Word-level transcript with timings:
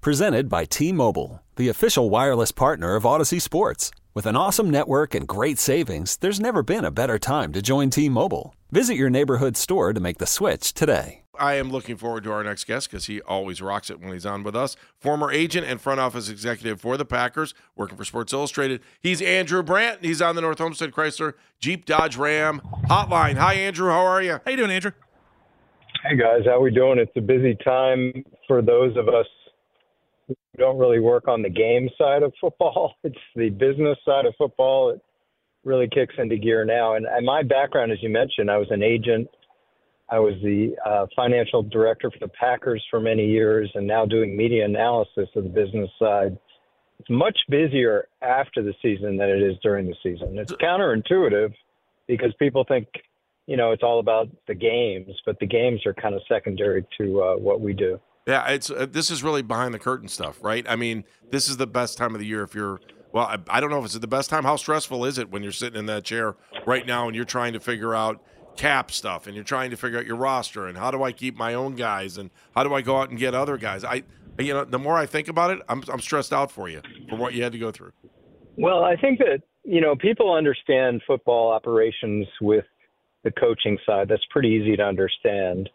Presented 0.00 0.48
by 0.48 0.64
T 0.64 0.92
Mobile, 0.92 1.42
the 1.56 1.68
official 1.68 2.08
wireless 2.08 2.52
partner 2.52 2.94
of 2.94 3.02
Audacy 3.02 3.42
Sports. 3.42 3.90
With 4.14 4.26
an 4.26 4.36
awesome 4.36 4.70
network 4.70 5.12
and 5.12 5.26
great 5.26 5.58
savings, 5.58 6.16
there's 6.18 6.38
never 6.38 6.62
been 6.62 6.84
a 6.84 6.92
better 6.92 7.18
time 7.18 7.52
to 7.52 7.60
join 7.60 7.90
T 7.90 8.08
Mobile. 8.08 8.54
Visit 8.70 8.94
your 8.94 9.10
neighborhood 9.10 9.56
store 9.56 9.92
to 9.92 9.98
make 9.98 10.18
the 10.18 10.26
switch 10.26 10.72
today. 10.72 11.22
I 11.36 11.54
am 11.54 11.72
looking 11.72 11.96
forward 11.96 12.22
to 12.24 12.32
our 12.32 12.44
next 12.44 12.64
guest 12.64 12.88
because 12.88 13.06
he 13.06 13.20
always 13.22 13.60
rocks 13.60 13.90
it 13.90 13.98
when 13.98 14.12
he's 14.12 14.24
on 14.24 14.44
with 14.44 14.54
us. 14.54 14.76
Former 15.00 15.32
agent 15.32 15.66
and 15.66 15.80
front 15.80 15.98
office 15.98 16.28
executive 16.28 16.80
for 16.80 16.96
the 16.96 17.04
Packers, 17.04 17.52
working 17.74 17.96
for 17.96 18.04
Sports 18.04 18.32
Illustrated. 18.32 18.80
He's 19.00 19.20
Andrew 19.20 19.64
Brandt. 19.64 20.04
He's 20.04 20.22
on 20.22 20.36
the 20.36 20.42
North 20.42 20.60
Olmsted 20.60 20.92
Chrysler 20.92 21.34
Jeep 21.58 21.86
Dodge 21.86 22.16
Ram 22.16 22.60
hotline. 22.88 23.34
Hi, 23.34 23.54
Andrew. 23.54 23.90
How 23.90 24.06
are 24.06 24.22
you? 24.22 24.38
How 24.44 24.50
you 24.52 24.58
doing, 24.58 24.70
Andrew? 24.70 24.92
Hey 26.04 26.16
guys, 26.16 26.42
how 26.46 26.60
we 26.60 26.70
doing? 26.70 27.00
It's 27.00 27.10
a 27.16 27.20
busy 27.20 27.56
time 27.64 28.24
for 28.46 28.62
those 28.62 28.96
of 28.96 29.08
us 29.08 29.26
don't 30.56 30.78
really 30.78 31.00
work 31.00 31.28
on 31.28 31.42
the 31.42 31.50
game 31.50 31.88
side 31.98 32.22
of 32.22 32.32
football. 32.40 32.94
It's 33.04 33.16
the 33.36 33.50
business 33.50 33.98
side 34.04 34.26
of 34.26 34.34
football. 34.36 34.90
It 34.90 35.00
really 35.64 35.88
kicks 35.88 36.14
into 36.18 36.36
gear 36.36 36.64
now. 36.64 36.94
And, 36.94 37.06
and 37.06 37.24
my 37.24 37.42
background, 37.42 37.92
as 37.92 37.98
you 38.02 38.08
mentioned, 38.08 38.50
I 38.50 38.58
was 38.58 38.68
an 38.70 38.82
agent 38.82 39.28
I 40.10 40.18
was 40.18 40.34
the 40.42 40.74
uh, 40.86 41.06
financial 41.14 41.62
director 41.62 42.10
for 42.10 42.18
the 42.18 42.28
Packers 42.28 42.82
for 42.90 42.98
many 42.98 43.26
years 43.26 43.70
and 43.74 43.86
now 43.86 44.06
doing 44.06 44.36
media 44.36 44.64
analysis 44.64 45.28
of 45.36 45.44
the 45.44 45.50
business 45.50 45.90
side. 45.98 46.38
It's 46.98 47.10
much 47.10 47.38
busier 47.48 48.08
after 48.22 48.62
the 48.62 48.72
season 48.82 49.18
than 49.18 49.28
it 49.28 49.42
is 49.42 49.56
during 49.62 49.86
the 49.86 49.94
season. 50.02 50.38
It's 50.38 50.52
counterintuitive 50.52 51.52
because 52.06 52.32
people 52.38 52.64
think, 52.66 52.88
you 53.46 53.56
know, 53.56 53.72
it's 53.72 53.82
all 53.82 54.00
about 54.00 54.28
the 54.46 54.54
games, 54.54 55.10
but 55.26 55.38
the 55.40 55.46
games 55.46 55.84
are 55.84 55.94
kind 55.94 56.14
of 56.14 56.22
secondary 56.26 56.86
to 56.98 57.22
uh, 57.22 57.36
what 57.36 57.60
we 57.60 57.74
do. 57.74 58.00
Yeah, 58.28 58.46
it's 58.50 58.70
uh, 58.70 58.86
this 58.88 59.10
is 59.10 59.22
really 59.22 59.40
behind 59.40 59.72
the 59.72 59.78
curtain 59.78 60.06
stuff, 60.06 60.38
right? 60.42 60.64
I 60.68 60.76
mean, 60.76 61.04
this 61.30 61.48
is 61.48 61.56
the 61.56 61.66
best 61.66 61.96
time 61.96 62.14
of 62.14 62.20
the 62.20 62.26
year 62.26 62.42
if 62.42 62.54
you're 62.54 62.78
well, 63.10 63.24
I, 63.24 63.38
I 63.48 63.60
don't 63.60 63.70
know 63.70 63.78
if 63.78 63.86
it's 63.86 63.98
the 63.98 64.06
best 64.06 64.28
time. 64.28 64.44
How 64.44 64.56
stressful 64.56 65.06
is 65.06 65.16
it 65.16 65.30
when 65.30 65.42
you're 65.42 65.50
sitting 65.50 65.78
in 65.78 65.86
that 65.86 66.04
chair 66.04 66.36
right 66.66 66.86
now 66.86 67.06
and 67.06 67.16
you're 67.16 67.24
trying 67.24 67.54
to 67.54 67.60
figure 67.60 67.94
out 67.94 68.22
cap 68.54 68.90
stuff 68.90 69.26
and 69.26 69.34
you're 69.34 69.44
trying 69.44 69.70
to 69.70 69.78
figure 69.78 69.98
out 69.98 70.04
your 70.04 70.16
roster 70.16 70.66
and 70.66 70.76
how 70.76 70.90
do 70.90 71.02
I 71.02 71.12
keep 71.12 71.36
my 71.36 71.54
own 71.54 71.74
guys 71.74 72.18
and 72.18 72.28
how 72.54 72.64
do 72.64 72.74
I 72.74 72.82
go 72.82 72.98
out 72.98 73.08
and 73.08 73.18
get 73.18 73.34
other 73.34 73.56
guys. 73.56 73.82
I 73.82 74.02
you 74.38 74.52
know, 74.52 74.64
the 74.64 74.78
more 74.78 74.98
I 74.98 75.06
think 75.06 75.28
about 75.28 75.50
it, 75.50 75.62
I'm 75.66 75.82
I'm 75.90 76.00
stressed 76.00 76.34
out 76.34 76.52
for 76.52 76.68
you 76.68 76.82
for 77.08 77.16
what 77.16 77.32
you 77.32 77.42
had 77.42 77.52
to 77.52 77.58
go 77.58 77.70
through. 77.70 77.92
Well, 78.58 78.84
I 78.84 78.94
think 78.96 79.20
that, 79.20 79.40
you 79.64 79.80
know, 79.80 79.96
people 79.96 80.34
understand 80.34 81.00
football 81.06 81.50
operations 81.50 82.26
with 82.42 82.66
the 83.24 83.30
coaching 83.30 83.78
side. 83.86 84.08
That's 84.08 84.24
pretty 84.30 84.48
easy 84.48 84.76
to 84.76 84.82
understand. 84.82 85.70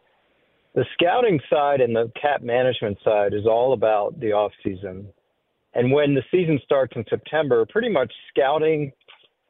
The 0.76 0.86
scouting 0.94 1.40
side 1.50 1.82
and 1.82 1.96
the 1.96 2.12
cap 2.20 2.42
management 2.42 2.98
side 3.04 3.34
is 3.34 3.46
all 3.46 3.74
about 3.74 4.20
the 4.20 4.32
off 4.32 4.52
season. 4.64 5.08
And 5.76 5.92
when 5.92 6.14
the 6.16 6.24
season 6.32 6.60
starts 6.64 6.94
in 6.96 7.06
September, 7.10 7.66
pretty 7.66 7.90
much 7.90 8.12
scouting 8.30 8.92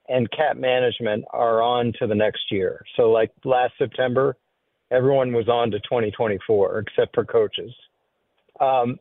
and 0.09 0.29
cap 0.31 0.57
management 0.57 1.23
are 1.31 1.61
on 1.61 1.93
to 1.99 2.07
the 2.07 2.15
next 2.15 2.51
year. 2.51 2.83
So, 2.97 3.09
like 3.09 3.31
last 3.45 3.73
September, 3.77 4.35
everyone 4.91 5.31
was 5.31 5.47
on 5.47 5.71
to 5.71 5.79
2024 5.79 6.79
except 6.79 7.15
for 7.15 7.23
coaches. 7.23 7.73
Um, 8.59 8.99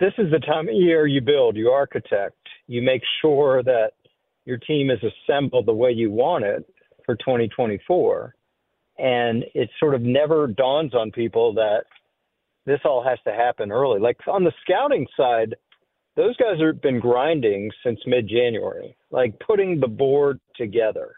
this 0.00 0.12
is 0.16 0.30
the 0.30 0.38
time 0.38 0.68
of 0.68 0.74
year 0.74 1.06
you 1.06 1.20
build, 1.20 1.56
you 1.56 1.70
architect, 1.70 2.36
you 2.68 2.82
make 2.82 3.02
sure 3.20 3.64
that 3.64 3.92
your 4.44 4.58
team 4.58 4.90
is 4.90 5.00
assembled 5.02 5.66
the 5.66 5.72
way 5.72 5.90
you 5.90 6.10
want 6.10 6.44
it 6.44 6.64
for 7.04 7.16
2024. 7.16 8.34
And 8.98 9.44
it 9.54 9.70
sort 9.78 9.94
of 9.94 10.02
never 10.02 10.46
dawns 10.48 10.94
on 10.94 11.12
people 11.12 11.54
that 11.54 11.84
this 12.66 12.80
all 12.84 13.02
has 13.02 13.18
to 13.24 13.32
happen 13.32 13.72
early. 13.72 14.00
Like 14.00 14.18
on 14.26 14.44
the 14.44 14.52
scouting 14.62 15.06
side, 15.16 15.54
those 16.16 16.36
guys 16.36 16.60
have 16.60 16.82
been 16.82 16.98
grinding 16.98 17.70
since 17.84 18.00
mid 18.06 18.28
January, 18.28 18.96
like 19.10 19.38
putting 19.38 19.78
the 19.78 19.86
board 19.86 20.40
together. 20.56 21.14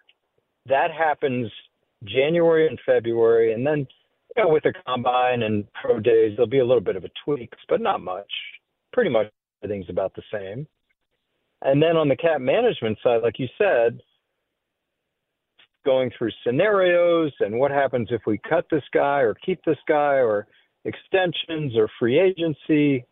That 0.66 0.90
happens 0.90 1.50
January 2.04 2.68
and 2.68 2.78
February, 2.84 3.54
and 3.54 3.66
then 3.66 3.86
you 4.36 4.44
know, 4.44 4.50
with 4.50 4.62
the 4.62 4.74
combine 4.86 5.42
and 5.42 5.64
pro 5.80 5.98
days, 6.00 6.34
there'll 6.36 6.48
be 6.48 6.60
a 6.60 6.66
little 6.66 6.82
bit 6.82 6.96
of 6.96 7.04
a 7.04 7.10
tweak, 7.24 7.52
but 7.68 7.80
not 7.80 8.00
much. 8.00 8.30
Pretty 8.92 9.10
much 9.10 9.26
everything's 9.62 9.90
about 9.90 10.14
the 10.14 10.22
same. 10.32 10.66
And 11.62 11.82
then 11.82 11.96
on 11.96 12.08
the 12.08 12.16
cap 12.16 12.40
management 12.40 12.98
side, 13.02 13.22
like 13.22 13.38
you 13.38 13.48
said, 13.58 14.00
going 15.84 16.10
through 16.16 16.30
scenarios 16.44 17.32
and 17.40 17.58
what 17.58 17.70
happens 17.70 18.08
if 18.10 18.22
we 18.26 18.38
cut 18.48 18.66
this 18.70 18.82
guy 18.92 19.20
or 19.20 19.34
keep 19.34 19.64
this 19.64 19.78
guy 19.88 20.14
or 20.14 20.46
extensions 20.84 21.76
or 21.76 21.88
free 21.98 22.18
agency 22.18 23.04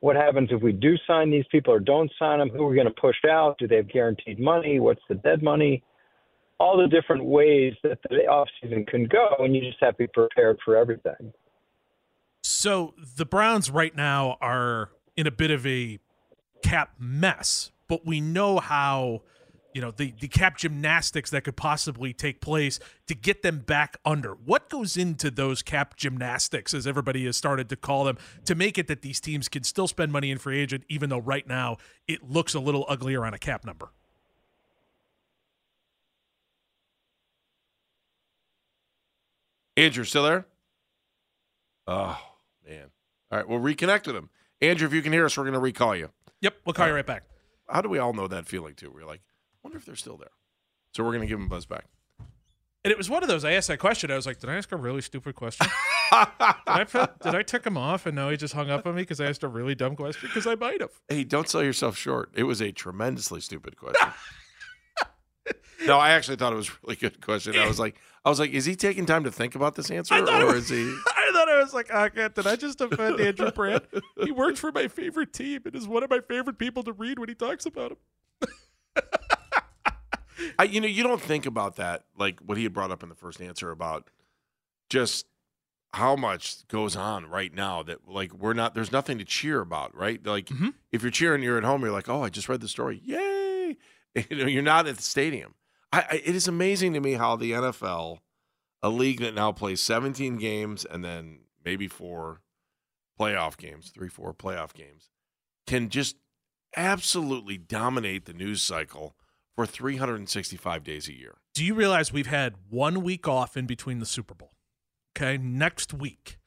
what 0.00 0.16
happens 0.16 0.50
if 0.52 0.62
we 0.62 0.72
do 0.72 0.94
sign 1.06 1.30
these 1.30 1.44
people 1.50 1.72
or 1.72 1.80
don't 1.80 2.10
sign 2.18 2.38
them? 2.38 2.50
Who 2.50 2.64
are 2.64 2.68
we 2.68 2.76
going 2.76 2.86
to 2.86 3.00
push 3.00 3.16
out? 3.28 3.56
Do 3.58 3.66
they 3.66 3.76
have 3.76 3.90
guaranteed 3.90 4.38
money? 4.38 4.78
What's 4.78 5.02
the 5.08 5.16
dead 5.16 5.42
money? 5.42 5.82
All 6.60 6.76
the 6.76 6.88
different 6.88 7.24
ways 7.24 7.74
that 7.82 7.98
the 8.08 8.22
offseason 8.28 8.86
can 8.86 9.06
go, 9.06 9.28
and 9.38 9.54
you 9.54 9.62
just 9.62 9.78
have 9.80 9.94
to 9.94 9.98
be 9.98 10.06
prepared 10.08 10.58
for 10.64 10.76
everything. 10.76 11.32
So 12.42 12.94
the 13.16 13.24
Browns 13.24 13.70
right 13.70 13.94
now 13.94 14.36
are 14.40 14.90
in 15.16 15.26
a 15.26 15.30
bit 15.30 15.50
of 15.50 15.66
a 15.66 15.98
cap 16.62 16.94
mess, 16.98 17.70
but 17.88 18.06
we 18.06 18.20
know 18.20 18.58
how– 18.58 19.22
you 19.78 19.82
know 19.82 19.92
the 19.92 20.12
the 20.18 20.26
cap 20.26 20.58
gymnastics 20.58 21.30
that 21.30 21.44
could 21.44 21.54
possibly 21.54 22.12
take 22.12 22.40
place 22.40 22.80
to 23.06 23.14
get 23.14 23.44
them 23.44 23.60
back 23.60 23.96
under. 24.04 24.32
What 24.32 24.68
goes 24.68 24.96
into 24.96 25.30
those 25.30 25.62
cap 25.62 25.96
gymnastics 25.96 26.74
as 26.74 26.84
everybody 26.84 27.26
has 27.26 27.36
started 27.36 27.68
to 27.68 27.76
call 27.76 28.02
them 28.02 28.18
to 28.46 28.56
make 28.56 28.76
it 28.76 28.88
that 28.88 29.02
these 29.02 29.20
teams 29.20 29.48
can 29.48 29.62
still 29.62 29.86
spend 29.86 30.10
money 30.10 30.32
in 30.32 30.38
free 30.38 30.58
agent 30.58 30.82
even 30.88 31.10
though 31.10 31.20
right 31.20 31.46
now 31.46 31.76
it 32.08 32.28
looks 32.28 32.54
a 32.54 32.58
little 32.58 32.86
uglier 32.88 33.24
on 33.24 33.34
a 33.34 33.38
cap 33.38 33.64
number? 33.64 33.90
Andrew 39.76 40.02
still 40.02 40.24
there? 40.24 40.46
Oh 41.86 42.18
man. 42.68 42.90
All 43.30 43.38
right 43.38 43.48
we'll 43.48 43.60
reconnect 43.60 44.08
with 44.08 44.16
him. 44.16 44.28
Andrew 44.60 44.88
if 44.88 44.92
you 44.92 45.02
can 45.02 45.12
hear 45.12 45.24
us 45.24 45.38
we're 45.38 45.44
going 45.44 45.54
to 45.54 45.60
recall 45.60 45.94
you. 45.94 46.10
Yep 46.40 46.56
we'll 46.66 46.74
call 46.74 46.86
uh, 46.86 46.88
you 46.88 46.94
right 46.94 47.06
back. 47.06 47.22
how 47.68 47.80
do 47.80 47.88
we 47.88 48.00
all 48.00 48.12
know 48.12 48.26
that 48.26 48.44
feeling 48.44 48.74
too? 48.74 48.90
We're 48.92 49.06
like 49.06 49.20
wonder 49.62 49.78
if 49.78 49.84
they're 49.84 49.96
still 49.96 50.16
there. 50.16 50.30
So 50.94 51.04
we're 51.04 51.12
going 51.12 51.22
to 51.22 51.26
give 51.26 51.38
them 51.38 51.46
a 51.46 51.50
buzz 51.50 51.66
back. 51.66 51.86
And 52.84 52.92
it 52.92 52.98
was 52.98 53.10
one 53.10 53.22
of 53.22 53.28
those. 53.28 53.44
I 53.44 53.52
asked 53.52 53.68
that 53.68 53.78
question. 53.78 54.10
I 54.10 54.16
was 54.16 54.24
like, 54.24 54.38
"Did 54.38 54.50
I 54.50 54.54
ask 54.54 54.70
a 54.70 54.76
really 54.76 55.02
stupid 55.02 55.34
question? 55.34 55.66
did, 56.12 56.26
I 56.66 56.86
put, 56.88 57.18
did 57.18 57.34
I 57.34 57.42
tick 57.42 57.64
him 57.66 57.76
off?" 57.76 58.06
And 58.06 58.14
now 58.14 58.30
he 58.30 58.36
just 58.36 58.54
hung 58.54 58.70
up 58.70 58.86
on 58.86 58.94
me 58.94 59.02
because 59.02 59.20
I 59.20 59.26
asked 59.26 59.42
a 59.42 59.48
really 59.48 59.74
dumb 59.74 59.96
question. 59.96 60.28
Because 60.28 60.46
I 60.46 60.54
might 60.54 60.80
have. 60.80 60.92
Hey, 61.08 61.24
don't 61.24 61.48
sell 61.48 61.62
yourself 61.62 61.96
short. 61.96 62.30
It 62.34 62.44
was 62.44 62.62
a 62.62 62.70
tremendously 62.70 63.40
stupid 63.40 63.76
question. 63.76 64.08
no, 65.86 65.98
I 65.98 66.10
actually 66.10 66.36
thought 66.36 66.52
it 66.52 66.56
was 66.56 66.68
a 66.68 66.72
really 66.84 66.96
good 66.96 67.20
question. 67.20 67.58
I 67.58 67.66
was 67.66 67.80
like, 67.80 67.96
I 68.24 68.30
was 68.30 68.38
like, 68.38 68.52
is 68.52 68.64
he 68.64 68.76
taking 68.76 69.06
time 69.06 69.24
to 69.24 69.32
think 69.32 69.56
about 69.56 69.74
this 69.74 69.90
answer, 69.90 70.14
or 70.14 70.46
was, 70.46 70.70
is 70.70 70.70
he? 70.70 70.82
I 71.08 71.30
thought 71.32 71.48
I 71.48 71.60
was 71.60 71.74
like, 71.74 71.88
oh, 71.92 72.08
God, 72.08 72.34
did 72.34 72.46
I 72.46 72.56
just 72.56 72.80
offend 72.80 73.20
Andrew 73.20 73.50
Brandt? 73.50 73.84
He 74.22 74.30
works 74.30 74.60
for 74.60 74.70
my 74.70 74.86
favorite 74.86 75.32
team 75.32 75.62
and 75.64 75.74
is 75.74 75.88
one 75.88 76.04
of 76.04 76.10
my 76.10 76.20
favorite 76.20 76.58
people 76.58 76.84
to 76.84 76.92
read 76.92 77.18
when 77.18 77.28
he 77.28 77.34
talks 77.34 77.66
about 77.66 77.92
him. 77.92 77.98
I, 80.58 80.64
you 80.64 80.80
know, 80.80 80.86
you 80.86 81.02
don't 81.02 81.20
think 81.20 81.46
about 81.46 81.76
that, 81.76 82.04
like 82.16 82.40
what 82.40 82.58
he 82.58 82.64
had 82.64 82.72
brought 82.72 82.90
up 82.90 83.02
in 83.02 83.08
the 83.08 83.14
first 83.14 83.40
answer 83.40 83.70
about 83.70 84.10
just 84.88 85.26
how 85.94 86.16
much 86.16 86.66
goes 86.68 86.96
on 86.96 87.26
right 87.26 87.54
now 87.54 87.82
that 87.82 88.06
like 88.06 88.32
we're 88.32 88.52
not 88.52 88.74
there's 88.74 88.92
nothing 88.92 89.18
to 89.18 89.24
cheer 89.24 89.60
about, 89.60 89.94
right? 89.96 90.24
Like 90.24 90.46
mm-hmm. 90.46 90.68
if 90.92 91.02
you're 91.02 91.10
cheering, 91.10 91.42
you're 91.42 91.58
at 91.58 91.64
home, 91.64 91.82
you're 91.82 91.92
like, 91.92 92.08
oh, 92.08 92.22
I 92.22 92.28
just 92.28 92.48
read 92.48 92.60
the 92.60 92.68
story, 92.68 93.00
yay! 93.04 93.76
You 94.30 94.36
know, 94.36 94.46
you're 94.46 94.62
not 94.62 94.88
at 94.88 94.96
the 94.96 95.02
stadium. 95.02 95.54
I, 95.92 96.00
I, 96.00 96.22
it 96.24 96.34
is 96.34 96.48
amazing 96.48 96.94
to 96.94 97.00
me 97.00 97.12
how 97.12 97.36
the 97.36 97.52
NFL, 97.52 98.18
a 98.82 98.88
league 98.88 99.20
that 99.20 99.34
now 99.34 99.52
plays 99.52 99.80
17 99.80 100.38
games 100.38 100.84
and 100.84 101.04
then 101.04 101.40
maybe 101.64 101.86
four 101.86 102.40
playoff 103.20 103.56
games, 103.56 103.90
three, 103.90 104.08
four 104.08 104.34
playoff 104.34 104.72
games, 104.72 105.10
can 105.68 105.88
just 105.88 106.16
absolutely 106.76 107.58
dominate 107.58 108.24
the 108.24 108.32
news 108.32 108.62
cycle 108.62 109.14
for 109.58 109.66
365 109.66 110.84
days 110.84 111.08
a 111.08 111.12
year. 111.12 111.38
Do 111.52 111.64
you 111.64 111.74
realize 111.74 112.12
we've 112.12 112.28
had 112.28 112.54
one 112.70 113.02
week 113.02 113.26
off 113.26 113.56
in 113.56 113.66
between 113.66 113.98
the 113.98 114.06
Super 114.06 114.32
Bowl? 114.32 114.52
Okay, 115.16 115.36
next 115.36 115.92
week, 115.92 116.38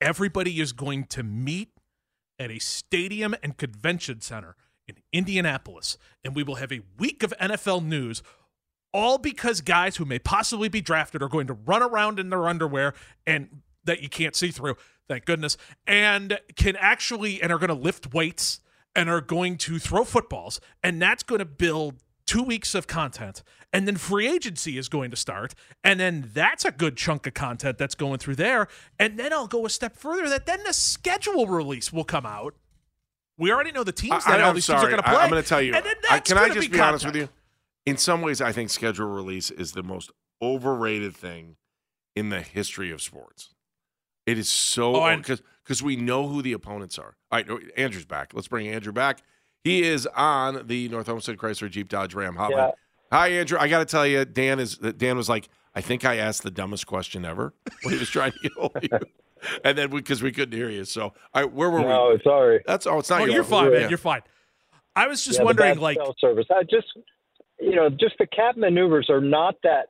everybody 0.00 0.60
is 0.60 0.70
going 0.70 1.06
to 1.06 1.24
meet 1.24 1.70
at 2.38 2.52
a 2.52 2.60
stadium 2.60 3.34
and 3.42 3.56
convention 3.56 4.20
center 4.20 4.54
in 4.86 4.94
Indianapolis, 5.12 5.98
and 6.24 6.36
we 6.36 6.44
will 6.44 6.54
have 6.54 6.70
a 6.70 6.82
week 7.00 7.24
of 7.24 7.34
NFL 7.40 7.84
news. 7.84 8.22
All 8.92 9.18
because 9.18 9.60
guys 9.60 9.96
who 9.96 10.04
may 10.04 10.20
possibly 10.20 10.68
be 10.68 10.80
drafted 10.80 11.20
are 11.20 11.28
going 11.28 11.48
to 11.48 11.54
run 11.54 11.82
around 11.82 12.20
in 12.20 12.30
their 12.30 12.46
underwear 12.46 12.94
and 13.26 13.62
that 13.82 14.02
you 14.02 14.08
can't 14.08 14.36
see 14.36 14.52
through, 14.52 14.76
thank 15.08 15.24
goodness, 15.24 15.56
and 15.84 16.38
can 16.54 16.76
actually 16.76 17.42
and 17.42 17.50
are 17.50 17.58
going 17.58 17.70
to 17.70 17.74
lift 17.74 18.14
weights 18.14 18.60
and 18.94 19.08
are 19.08 19.20
going 19.20 19.56
to 19.58 19.78
throw 19.78 20.04
footballs, 20.04 20.60
and 20.82 21.00
that's 21.00 21.22
going 21.22 21.40
to 21.40 21.44
build 21.44 21.96
two 22.26 22.42
weeks 22.42 22.74
of 22.74 22.86
content 22.86 23.42
and 23.70 23.86
then 23.86 23.96
free 23.96 24.26
agency 24.26 24.78
is 24.78 24.88
going 24.88 25.10
to 25.10 25.16
start 25.16 25.54
and 25.84 26.00
then 26.00 26.30
that's 26.32 26.64
a 26.64 26.70
good 26.70 26.96
chunk 26.96 27.26
of 27.26 27.34
content 27.34 27.76
that's 27.76 27.94
going 27.94 28.16
through 28.16 28.34
there 28.34 28.66
and 28.98 29.18
then 29.18 29.30
i'll 29.30 29.46
go 29.46 29.66
a 29.66 29.68
step 29.68 29.94
further 29.94 30.26
that 30.26 30.46
then 30.46 30.58
the 30.64 30.72
schedule 30.72 31.46
release 31.46 31.92
will 31.92 32.02
come 32.02 32.24
out 32.24 32.54
we 33.38 33.52
already 33.52 33.72
know 33.72 33.84
the 33.84 33.92
teams 33.92 34.24
that 34.24 34.40
I, 34.40 34.44
all 34.44 34.52
these 34.52 34.64
sorry. 34.64 34.80
teams 34.80 34.86
are 34.86 34.90
going 34.90 35.02
to 35.02 35.08
play 35.08 35.18
I, 35.18 35.24
am 35.24 35.30
going 35.30 35.42
to 35.42 35.48
tell 35.48 35.62
you. 35.62 35.74
and 35.74 35.84
then 35.84 35.94
I, 36.10 36.20
can 36.20 36.38
I 36.38 36.48
just 36.48 36.70
be, 36.70 36.76
be 36.76 36.80
honest 36.80 37.04
with 37.04 37.16
you? 37.16 37.28
In 37.86 37.96
some 37.96 38.22
ways, 38.22 38.40
I 38.40 38.52
think 38.52 38.70
schedule 38.70 39.06
release 39.06 39.50
is 39.50 39.72
the 39.72 39.82
most 39.82 40.10
overrated 40.40 41.14
thing 41.16 41.56
in 42.14 42.30
the 42.30 42.40
history 42.40 42.90
of 42.90 43.02
sports. 43.02 43.50
It 44.26 44.38
is 44.38 44.48
so 44.48 44.96
Oh, 44.96 45.02
because 45.64 45.80
because 45.80 45.82
we 45.82 45.96
know 45.96 46.28
who 46.28 46.42
the 46.42 46.52
opponents 46.52 46.98
are. 46.98 47.16
All 47.32 47.38
right, 47.42 47.48
Andrew's 47.76 48.04
back. 48.04 48.32
Let's 48.34 48.48
bring 48.48 48.68
Andrew 48.68 48.92
back. 48.92 49.22
He 49.62 49.82
is 49.82 50.06
on 50.14 50.66
the 50.66 50.88
North 50.90 51.08
Olmsted 51.08 51.38
Chrysler 51.38 51.70
Jeep 51.70 51.88
Dodge 51.88 52.14
Ram 52.14 52.34
hotline. 52.36 52.50
Yeah. 52.50 52.70
Hi, 53.10 53.28
Andrew. 53.28 53.58
I 53.58 53.68
got 53.68 53.78
to 53.78 53.84
tell 53.86 54.06
you, 54.06 54.24
Dan 54.24 54.60
is 54.60 54.76
Dan 54.78 55.16
was 55.16 55.28
like, 55.28 55.48
I 55.74 55.80
think 55.80 56.04
I 56.04 56.16
asked 56.16 56.42
the 56.42 56.50
dumbest 56.50 56.86
question 56.86 57.24
ever 57.24 57.54
when 57.82 57.94
he 57.94 58.00
was 58.00 58.10
trying 58.10 58.32
to 58.32 58.38
get 58.42 58.52
hold 58.52 58.76
of 58.76 58.82
you, 58.84 58.90
and 59.64 59.76
then 59.78 59.90
because 59.90 60.22
we, 60.22 60.32
couldn't 60.32 60.56
hear 60.56 60.68
you. 60.70 60.84
So, 60.84 61.02
all 61.04 61.42
right, 61.42 61.52
where 61.52 61.70
were 61.70 61.80
No, 61.80 62.10
we? 62.14 62.20
sorry. 62.22 62.62
That's 62.66 62.86
oh, 62.86 62.98
it's 62.98 63.10
not 63.10 63.22
oh 63.22 63.24
your 63.24 63.34
you're 63.36 63.44
fault. 63.44 63.64
fine 63.64 63.72
man 63.72 63.88
you're 63.88 63.98
fine 63.98 64.22
i 64.96 65.06
was 65.08 65.24
just 65.24 65.38
Yeah, 65.38 65.44
wondering 65.44 65.78
like 65.78 65.96
cell 65.96 66.14
service. 66.20 66.46
I 66.50 66.62
just, 66.62 66.86
you 67.58 67.74
know, 67.74 67.88
just 67.90 68.14
the 68.18 68.26
cap 68.26 68.56
maneuvers 68.56 69.08
are 69.10 69.20
not 69.20 69.56
that 69.62 69.86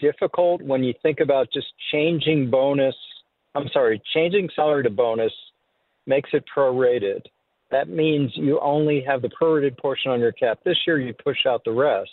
difficult 0.00 0.62
when 0.62 0.82
you 0.82 0.94
think 1.02 1.20
about 1.20 1.48
just 1.52 1.68
changing 1.92 2.50
bonus. 2.50 2.94
I'm 3.54 3.68
sorry, 3.72 4.00
changing 4.14 4.48
salary 4.54 4.82
to 4.84 4.90
bonus 4.90 5.32
makes 6.06 6.30
it 6.32 6.44
prorated. 6.54 7.22
That 7.70 7.88
means 7.88 8.32
you 8.34 8.58
only 8.60 9.04
have 9.06 9.22
the 9.22 9.28
prorated 9.28 9.76
portion 9.78 10.10
on 10.10 10.20
your 10.20 10.32
cap. 10.32 10.58
This 10.64 10.78
year, 10.86 10.98
you 10.98 11.12
push 11.12 11.46
out 11.46 11.62
the 11.64 11.72
rest. 11.72 12.10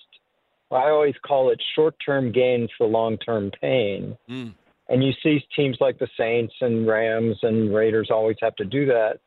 I 0.72 0.90
always 0.90 1.16
call 1.26 1.52
it 1.52 1.62
short-term 1.76 2.32
gain 2.32 2.68
for 2.78 2.88
long-term 2.88 3.52
pain. 3.62 4.18
Mm. 4.30 4.54
And 4.90 5.04
you 5.04 5.14
see 5.24 5.40
teams 5.56 5.78
like 5.80 5.98
the 5.98 6.08
Saints 6.18 6.54
and 6.62 6.88
Rams 6.88 7.38
and 7.42 7.74
Raiders 7.74 8.10
always 8.12 8.38
have 8.42 8.56
to 8.58 8.66
do 8.66 8.86
that. 8.88 9.20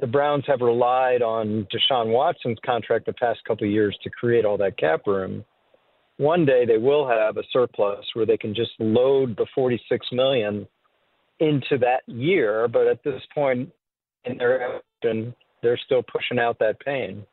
The 0.00 0.06
Browns 0.06 0.44
have 0.46 0.60
relied 0.60 1.20
on 1.22 1.66
Deshaun 1.72 2.08
Watson's 2.08 2.58
contract 2.64 3.06
the 3.06 3.12
past 3.12 3.40
couple 3.46 3.66
of 3.66 3.72
years 3.72 3.96
to 4.02 4.10
create 4.10 4.44
all 4.44 4.56
that 4.58 4.78
cap 4.78 5.06
room. 5.06 5.44
One 6.16 6.46
day 6.46 6.64
they 6.64 6.78
will 6.78 7.06
have 7.06 7.36
a 7.36 7.42
surplus 7.52 8.04
where 8.14 8.26
they 8.26 8.36
can 8.36 8.54
just 8.54 8.72
load 8.78 9.36
the 9.36 9.46
46 9.54 10.06
million 10.12 10.66
into 11.40 11.78
that 11.78 12.02
year, 12.06 12.68
but 12.68 12.86
at 12.86 13.02
this 13.02 13.20
point 13.34 13.70
in 14.24 14.38
their 14.38 14.76
action, 14.76 15.34
they're 15.62 15.80
still 15.84 16.02
pushing 16.02 16.38
out 16.38 16.58
that 16.58 16.78
pain. 16.80 17.24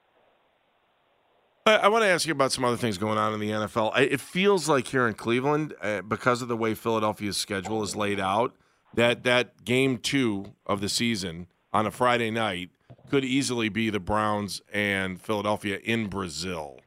I, 1.65 1.75
I 1.75 1.87
want 1.89 2.03
to 2.03 2.07
ask 2.07 2.25
you 2.25 2.31
about 2.31 2.51
some 2.51 2.63
other 2.63 2.77
things 2.77 2.97
going 2.97 3.17
on 3.17 3.33
in 3.33 3.39
the 3.39 3.49
NFL. 3.49 3.91
I, 3.93 4.01
it 4.01 4.21
feels 4.21 4.69
like 4.69 4.87
here 4.87 5.07
in 5.07 5.13
Cleveland, 5.13 5.73
uh, 5.81 6.01
because 6.01 6.41
of 6.41 6.47
the 6.47 6.57
way 6.57 6.73
Philadelphia's 6.73 7.37
schedule 7.37 7.83
is 7.83 7.95
laid 7.95 8.19
out, 8.19 8.55
that 8.93 9.23
that 9.23 9.65
game 9.65 9.97
two 9.97 10.53
of 10.65 10.81
the 10.81 10.89
season 10.89 11.47
on 11.73 11.85
a 11.85 11.91
Friday 11.91 12.31
night 12.31 12.69
could 13.09 13.25
easily 13.25 13.69
be 13.69 13.89
the 13.89 13.99
Browns 13.99 14.61
and 14.73 15.21
Philadelphia 15.21 15.79
in 15.83 16.07
Brazil. 16.07 16.79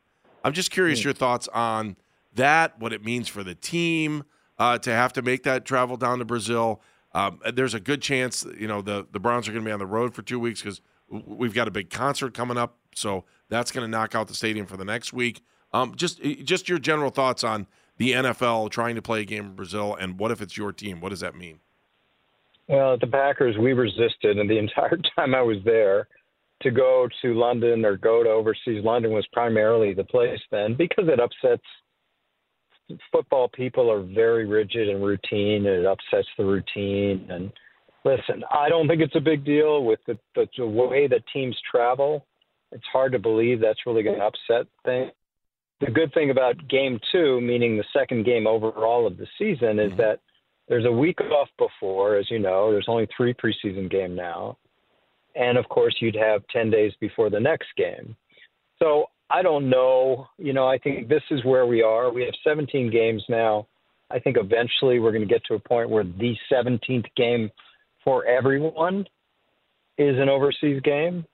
I'm 0.43 0.53
just 0.53 0.71
curious 0.71 1.05
your 1.05 1.13
thoughts 1.13 1.49
on 1.49 1.97
that, 2.35 2.79
what 2.81 2.93
it 2.93 3.05
means 3.05 3.29
for 3.29 3.45
the 3.45 3.55
team 3.55 4.25
uh, 4.59 4.79
to 4.79 4.91
have 4.91 5.13
to 5.15 5.23
make 5.23 5.43
that 5.43 5.65
travel 5.65 5.97
down 5.97 6.19
to 6.19 6.25
Brazil. 6.25 6.81
Um, 7.13 7.41
there's 7.53 7.75
a 7.75 7.81
good 7.81 8.03
chance, 8.03 8.47
you 8.59 8.69
know, 8.69 8.83
the, 8.83 9.07
the 9.11 9.19
Browns 9.19 9.49
are 9.49 9.53
going 9.53 9.65
to 9.65 9.69
be 9.69 9.73
on 9.73 9.81
the 9.81 9.87
road 9.87 10.15
for 10.15 10.23
two 10.23 10.39
weeks 10.39 10.63
because 10.63 10.81
we've 11.09 11.55
got 11.55 11.67
a 11.67 11.71
big 11.71 11.91
concert 11.91 12.35
coming 12.35 12.57
up, 12.57 12.77
so 12.95 13.25
that's 13.49 13.73
going 13.73 13.85
to 13.85 13.91
knock 13.91 14.15
out 14.15 14.29
the 14.29 14.35
stadium 14.35 14.67
for 14.67 14.77
the 14.77 14.85
next 14.85 15.13
week. 15.13 15.43
Um, 15.73 15.95
just 15.95 16.21
just 16.23 16.69
your 16.69 16.79
general 16.79 17.11
thoughts 17.11 17.45
on 17.45 17.67
the 17.97 18.13
NFL 18.13 18.71
trying 18.71 18.95
to 18.95 19.03
play 19.03 19.23
a 19.23 19.25
game 19.25 19.47
in 19.47 19.55
Brazil, 19.55 19.95
and 19.95 20.19
what 20.19 20.31
if 20.31 20.41
it's 20.41 20.57
your 20.57 20.73
team? 20.73 21.01
What 21.01 21.11
does 21.11 21.21
that 21.21 21.35
mean? 21.35 21.61
Well, 22.69 22.97
the 22.97 23.07
Packers, 23.07 23.57
we 23.59 23.73
resisted, 23.73 24.39
and 24.39 24.49
the 24.49 24.59
entire 24.65 24.99
time 25.17 25.35
I 25.35 25.43
was 25.43 25.59
there, 25.65 26.07
to 26.63 26.71
go 26.71 27.09
to 27.23 27.35
London 27.35 27.85
or 27.85 27.97
go 27.97 28.23
to 28.23 28.29
overseas. 28.29 28.85
London 28.85 29.13
was 29.13 29.27
primarily 29.33 29.95
the 29.95 30.05
place 30.05 30.41
then 30.51 30.75
because 30.75 31.07
it 31.09 31.19
upsets 31.19 31.65
football. 33.13 33.49
People 33.49 33.91
are 33.91 34.03
very 34.03 34.47
rigid 34.47 34.89
and 34.89 35.05
routine, 35.05 35.67
and 35.67 35.85
it 35.85 35.87
upsets 35.87 36.29
the 36.37 36.45
routine. 36.45 37.27
And 37.31 37.53
listen, 38.05 38.43
I 38.51 38.69
don't 38.69 38.89
think 38.89 39.01
it's 39.01 39.17
a 39.17 39.21
big 39.21 39.45
deal 39.45 39.85
with 39.85 40.01
the, 40.07 40.19
the, 40.35 40.47
the 40.57 40.67
way 40.67 41.07
that 41.07 41.23
teams 41.33 41.57
travel. 41.71 42.27
It's 42.73 42.85
hard 42.93 43.13
to 43.13 43.19
believe 43.19 43.61
that's 43.61 43.87
really 43.87 44.03
going 44.03 44.19
to 44.19 44.25
upset 44.25 44.67
things. 44.85 45.13
The 45.81 45.91
good 45.91 46.13
thing 46.13 46.31
about 46.31 46.69
game 46.69 47.01
two, 47.11 47.41
meaning 47.41 47.77
the 47.77 47.85
second 47.93 48.25
game 48.25 48.47
overall 48.47 49.07
of 49.07 49.17
the 49.17 49.27
season, 49.39 49.79
is 49.79 49.91
mm-hmm. 49.91 50.01
that 50.01 50.21
there's 50.69 50.85
a 50.85 50.93
week 50.93 51.21
off 51.21 51.49
before, 51.59 52.17
as 52.17 52.31
you 52.31 52.39
know. 52.39 52.71
There's 52.71 52.87
only 52.87 53.09
three 53.17 53.35
preseason 53.35 53.91
game 53.91 54.15
now, 54.15 54.59
and 55.35 55.57
of 55.57 55.69
course 55.69 55.97
you'd 56.01 56.15
have 56.15 56.47
10 56.53 56.71
days 56.71 56.93
before 57.01 57.31
the 57.31 57.41
next 57.41 57.69
game. 57.77 58.15
So 58.79 59.07
I 59.31 59.43
don't 59.43 59.71
know. 59.71 60.27
You 60.39 60.53
know, 60.53 60.67
I 60.67 60.79
think 60.79 61.09
this 61.09 61.23
is 61.31 61.45
where 61.45 61.67
we 61.67 61.83
are. 61.83 62.13
We 62.13 62.25
have 62.25 62.35
17 62.45 62.91
games 62.91 63.25
now. 63.29 63.67
I 64.11 64.19
think 64.19 64.37
eventually 64.37 64.99
we're 64.99 65.13
going 65.13 65.27
to 65.27 65.33
get 65.33 65.45
to 65.47 65.55
a 65.55 65.59
point 65.59 65.89
where 65.89 66.05
the 66.05 66.35
17th 66.53 67.07
game 67.17 67.51
for 68.03 68.25
everyone 68.25 69.07
is 69.99 70.19
an 70.19 70.29
overseas 70.29 70.81
game. 70.83 71.25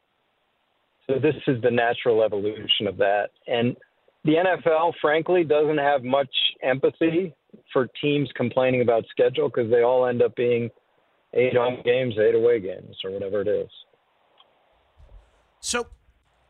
So 1.06 1.14
this 1.19 1.37
is 1.46 1.62
the 1.62 1.70
natural 1.70 2.22
evolution 2.22 2.87
of 2.87 2.96
that. 2.98 3.28
And 3.46 3.76
the 4.25 4.34
NFL, 4.34 4.92
frankly, 5.00 5.44
doesn't 5.44 5.78
have 5.78 6.02
much 6.02 6.34
empathy 6.62 7.32
for 7.72 7.88
teams 8.00 8.28
complaining 8.34 8.82
about 8.82 9.04
schedule 9.10 9.49
because 9.49 9.70
they 9.70 9.82
all 9.82 10.06
end 10.06 10.20
up 10.20 10.34
being 10.37 10.69
eight 11.32 11.56
home 11.56 11.81
games, 11.84 12.14
eight 12.19 12.34
away 12.34 12.60
games, 12.60 12.96
or 13.04 13.12
whatever 13.12 13.40
it 13.40 13.49
is. 13.49 13.69
So, 15.60 15.87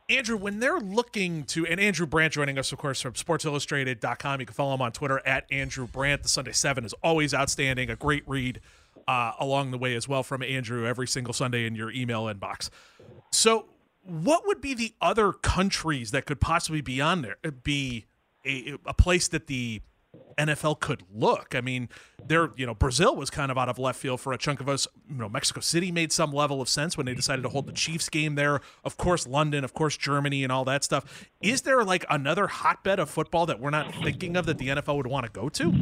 Andrew, 0.09 0.37
when 0.37 0.61
they're 0.61 0.79
looking 0.79 1.45
to, 1.45 1.67
and 1.67 1.81
Andrew 1.81 2.07
Brandt 2.07 2.35
joining 2.35 2.59
us, 2.59 2.71
of 2.71 2.79
course, 2.79 3.01
from 3.01 3.15
sportsillustrated.com. 3.15 4.41
You 4.41 4.47
can 4.47 4.55
follow 4.55 4.75
him 4.75 4.83
on 4.83 4.93
Twitter 4.93 5.21
at 5.27 5.47
Andrew 5.51 5.89
Brandt. 5.89 6.23
The 6.23 6.29
Sunday 6.29 6.53
Seven 6.53 6.85
is 6.85 6.93
always 7.03 7.35
outstanding, 7.35 7.91
a 7.91 7.97
great 7.97 8.23
read 8.27 8.61
uh, 9.09 9.33
along 9.41 9.73
the 9.73 9.79
way 9.79 9.97
as 9.97 10.07
well 10.07 10.23
from 10.23 10.43
Andrew 10.43 10.87
every 10.87 11.09
single 11.09 11.35
Sunday 11.35 11.67
in 11.67 11.75
your 11.75 11.91
email 11.91 12.25
inbox. 12.25 12.71
So, 13.33 13.67
what 14.05 14.47
would 14.47 14.61
be 14.61 14.75
the 14.75 14.95
other 15.01 15.33
countries 15.33 16.13
that 16.13 16.27
could 16.27 16.41
possibly 16.41 16.81
be 16.81 17.01
on 17.01 17.23
there? 17.23 17.37
Be 17.65 18.07
a, 18.45 18.77
a 18.87 18.95
place 18.95 19.27
that 19.29 19.49
the 19.49 19.83
NFL 20.39 20.81
could 20.81 21.03
look. 21.15 21.55
I 21.55 21.61
mean, 21.61 21.89
there, 22.25 22.51
you 22.57 22.67
know, 22.67 22.75
Brazil 22.75 23.17
was 23.17 23.31
kind 23.31 23.51
of 23.51 23.59
out 23.59 23.69
of 23.69 23.79
left 23.79 23.99
field 23.99 24.21
for 24.21 24.33
a 24.33 24.39
chunk 24.39 24.61
of 24.61 24.69
us. 24.69 24.87
You 25.09 25.17
know, 25.17 25.29
Mexico 25.29 25.61
City 25.61 25.91
made 25.91 26.13
some 26.13 26.33
level 26.33 26.61
of 26.61 26.69
sense 26.69 26.97
when 26.97 27.07
they 27.07 27.15
decided 27.15 27.43
to 27.43 27.49
hold 27.49 27.67
the 27.67 27.73
Chiefs 27.73 28.09
game 28.09 28.35
there. 28.35 28.61
Of 28.85 28.97
course, 28.97 29.27
London, 29.27 29.65
of 29.65 29.73
course, 29.75 29.97
Germany, 29.97 30.43
and 30.43 30.53
all 30.53 30.65
that 30.65 30.85
stuff. 30.85 31.31
Is 31.41 31.63
there 31.63 31.83
like 31.85 32.05
another 32.11 32.47
hotbed 32.47 32.99
of 32.99 33.09
football 33.09 33.47
that 33.47 33.61
we're 33.61 33.71
not 33.71 33.95
thinking 34.03 34.37
of 34.37 34.47
that 34.47 34.59
the 34.59 34.69
NFL 34.69 34.97
would 34.97 35.07
want 35.07 35.27
to 35.27 35.33
go 35.33 35.49
to? 35.49 35.73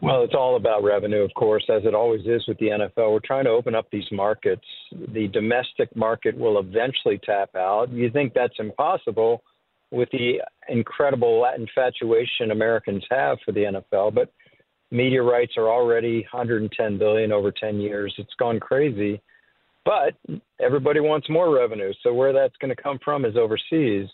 Well, 0.00 0.22
it's 0.22 0.34
all 0.34 0.54
about 0.54 0.84
revenue, 0.84 1.22
of 1.22 1.34
course, 1.34 1.64
as 1.68 1.84
it 1.84 1.94
always 1.94 2.20
is 2.26 2.46
with 2.46 2.58
the 2.58 2.66
NFL. 2.66 3.12
We're 3.12 3.18
trying 3.24 3.44
to 3.44 3.50
open 3.50 3.74
up 3.74 3.90
these 3.90 4.06
markets. 4.12 4.64
The 4.92 5.26
domestic 5.28 5.94
market 5.96 6.36
will 6.36 6.60
eventually 6.60 7.18
tap 7.24 7.56
out. 7.56 7.90
You 7.90 8.10
think 8.10 8.32
that's 8.32 8.54
impossible 8.60 9.42
with 9.90 10.08
the 10.12 10.42
incredible 10.68 11.46
infatuation 11.56 12.50
Americans 12.50 13.04
have 13.10 13.38
for 13.44 13.52
the 13.52 13.82
NFL, 13.94 14.14
but 14.14 14.32
media 14.90 15.22
rights 15.22 15.54
are 15.56 15.68
already 15.68 16.20
110 16.32 16.98
billion 16.98 17.32
over 17.32 17.52
10 17.52 17.80
years. 17.80 18.14
It's 18.18 18.34
gone 18.38 18.60
crazy. 18.60 19.20
But 19.84 20.14
everybody 20.60 21.00
wants 21.00 21.30
more 21.30 21.54
revenue. 21.54 21.92
So 22.02 22.12
where 22.12 22.32
that's 22.32 22.56
going 22.60 22.74
to 22.74 22.82
come 22.82 22.98
from 23.04 23.24
is 23.24 23.36
overseas. 23.36 24.08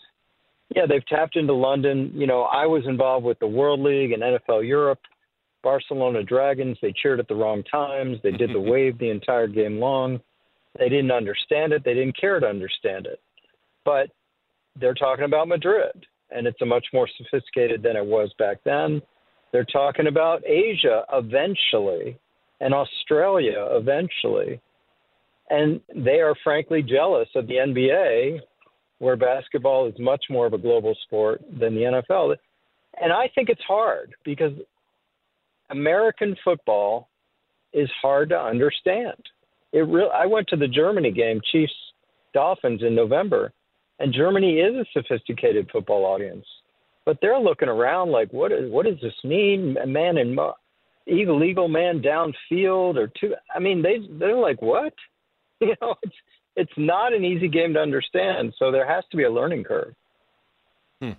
Yeah, 0.75 0.85
they've 0.87 1.05
tapped 1.07 1.35
into 1.35 1.53
London. 1.53 2.11
You 2.13 2.27
know, 2.27 2.43
I 2.43 2.65
was 2.65 2.83
involved 2.87 3.25
with 3.25 3.39
the 3.39 3.47
World 3.47 3.79
League 3.79 4.11
and 4.11 4.21
NFL 4.21 4.67
Europe. 4.67 4.99
Barcelona 5.63 6.23
Dragons, 6.23 6.77
they 6.81 6.93
cheered 7.01 7.19
at 7.19 7.27
the 7.27 7.35
wrong 7.35 7.63
times. 7.63 8.17
They 8.21 8.31
did 8.31 8.53
the 8.53 8.59
wave 8.71 8.97
the 8.99 9.09
entire 9.09 9.47
game 9.47 9.79
long. 9.79 10.19
They 10.77 10.89
didn't 10.89 11.11
understand 11.11 11.73
it. 11.73 11.83
They 11.83 11.93
didn't 11.93 12.19
care 12.19 12.39
to 12.39 12.47
understand 12.47 13.05
it. 13.05 13.19
But 13.85 14.09
they're 14.79 14.93
talking 14.93 15.25
about 15.25 15.47
Madrid, 15.47 16.05
and 16.35 16.47
it's 16.47 16.61
a 16.61 16.65
much 16.65 16.85
more 16.93 17.07
sophisticated 17.17 17.83
than 17.83 17.95
it 17.95 18.05
was 18.05 18.31
back 18.39 18.57
then. 18.65 19.01
They're 19.51 19.65
talking 19.65 20.07
about 20.07 20.45
Asia 20.45 21.03
eventually 21.13 22.17
and 22.59 22.73
Australia 22.73 23.67
eventually. 23.71 24.59
and 25.49 25.81
they 25.95 26.19
are 26.21 26.35
frankly 26.43 26.81
jealous 26.81 27.27
of 27.35 27.47
the 27.47 27.55
NBA, 27.55 28.39
where 28.99 29.15
basketball 29.15 29.87
is 29.87 29.93
much 29.99 30.23
more 30.29 30.45
of 30.45 30.53
a 30.53 30.57
global 30.57 30.95
sport 31.03 31.41
than 31.59 31.75
the 31.75 31.81
NFL. 31.81 32.35
And 33.01 33.11
I 33.11 33.29
think 33.35 33.49
it's 33.49 33.61
hard 33.67 34.13
because 34.23 34.53
American 35.69 36.35
football 36.43 37.09
is 37.73 37.89
hard 38.01 38.29
to 38.29 38.39
understand. 38.39 39.17
It 39.73 39.79
real 39.79 40.09
I 40.13 40.25
went 40.25 40.47
to 40.49 40.55
the 40.55 40.67
Germany 40.67 41.11
game, 41.11 41.41
Chiefs 41.51 41.73
Dolphins 42.33 42.81
in 42.81 42.95
November, 42.95 43.51
and 43.99 44.13
Germany 44.13 44.59
is 44.59 44.75
a 44.75 44.85
sophisticated 44.93 45.69
football 45.71 46.05
audience. 46.05 46.45
But 47.05 47.19
they're 47.21 47.39
looking 47.39 47.67
around 47.67 48.11
like, 48.11 48.31
what 48.31 48.51
is 48.51 48.71
what 48.71 48.85
does 48.85 48.99
this 49.01 49.13
mean? 49.23 49.77
A 49.81 49.87
man 49.87 50.17
in 50.17 50.37
illegal 51.05 51.67
man 51.67 52.01
downfield 52.01 52.95
or 52.95 53.11
two? 53.19 53.35
I 53.53 53.59
mean, 53.59 53.81
they 53.81 53.99
they're 54.09 54.35
like, 54.35 54.61
what? 54.61 54.93
You 55.61 55.75
know, 55.81 55.95
it's 56.03 56.15
it's 56.57 56.71
not 56.75 57.13
an 57.13 57.23
easy 57.23 57.47
game 57.47 57.73
to 57.75 57.79
understand. 57.79 58.53
So 58.59 58.69
there 58.69 58.85
has 58.85 59.05
to 59.11 59.17
be 59.17 59.23
a 59.23 59.31
learning 59.31 59.63
curve. 59.63 59.93
Hmm. 61.01 61.11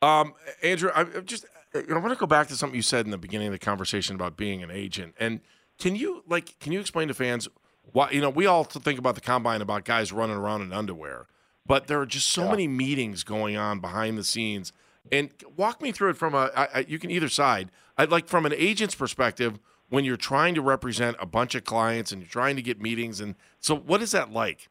Um, 0.00 0.32
Andrew, 0.62 0.90
I 0.94 1.04
just 1.20 1.44
I 1.74 1.92
want 1.92 2.10
to 2.10 2.16
go 2.16 2.26
back 2.26 2.48
to 2.48 2.56
something 2.56 2.76
you 2.76 2.82
said 2.82 3.04
in 3.04 3.10
the 3.10 3.18
beginning 3.18 3.48
of 3.48 3.52
the 3.52 3.58
conversation 3.58 4.14
about 4.14 4.38
being 4.38 4.62
an 4.62 4.70
agent. 4.70 5.14
And 5.20 5.40
can 5.78 5.96
you 5.96 6.24
like 6.26 6.58
can 6.60 6.72
you 6.72 6.80
explain 6.80 7.08
to 7.08 7.14
fans 7.14 7.48
why 7.92 8.10
you 8.10 8.20
know 8.20 8.30
we 8.30 8.46
all 8.46 8.64
think 8.64 8.98
about 8.98 9.14
the 9.14 9.20
combine 9.20 9.60
about 9.60 9.84
guys 9.84 10.12
running 10.12 10.36
around 10.36 10.62
in 10.62 10.72
underwear, 10.72 11.26
but 11.68 11.86
there 11.86 12.00
are 12.00 12.06
just 12.06 12.28
so 12.30 12.44
yeah. 12.44 12.50
many 12.50 12.66
meetings 12.66 13.22
going 13.22 13.56
on 13.56 13.78
behind 13.78 14.18
the 14.18 14.24
scenes. 14.24 14.72
And 15.12 15.30
walk 15.56 15.80
me 15.80 15.92
through 15.92 16.10
it 16.10 16.16
from 16.16 16.34
a 16.34 16.50
I, 16.56 16.68
I, 16.74 16.86
you 16.88 16.98
can 16.98 17.12
either 17.12 17.28
side. 17.28 17.70
I'd 17.96 18.10
like 18.10 18.26
from 18.26 18.44
an 18.44 18.52
agent's 18.52 18.96
perspective 18.96 19.60
when 19.90 20.04
you're 20.04 20.16
trying 20.16 20.54
to 20.54 20.62
represent 20.62 21.16
a 21.20 21.26
bunch 21.26 21.54
of 21.54 21.64
clients 21.64 22.12
and 22.12 22.22
you're 22.22 22.28
trying 22.28 22.56
to 22.56 22.62
get 22.62 22.80
meetings 22.80 23.20
and 23.20 23.34
so 23.60 23.74
what 23.74 24.02
is 24.02 24.10
that 24.12 24.32
like 24.32 24.68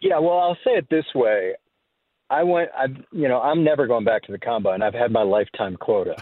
yeah 0.00 0.18
well 0.18 0.38
i'll 0.38 0.58
say 0.64 0.72
it 0.72 0.88
this 0.90 1.04
way 1.14 1.54
i 2.30 2.42
went 2.42 2.68
i 2.76 2.86
you 3.12 3.28
know 3.28 3.40
i'm 3.40 3.62
never 3.62 3.86
going 3.86 4.04
back 4.04 4.22
to 4.22 4.32
the 4.32 4.38
combine 4.38 4.82
i've 4.82 4.94
had 4.94 5.12
my 5.12 5.22
lifetime 5.22 5.76
quota 5.76 6.16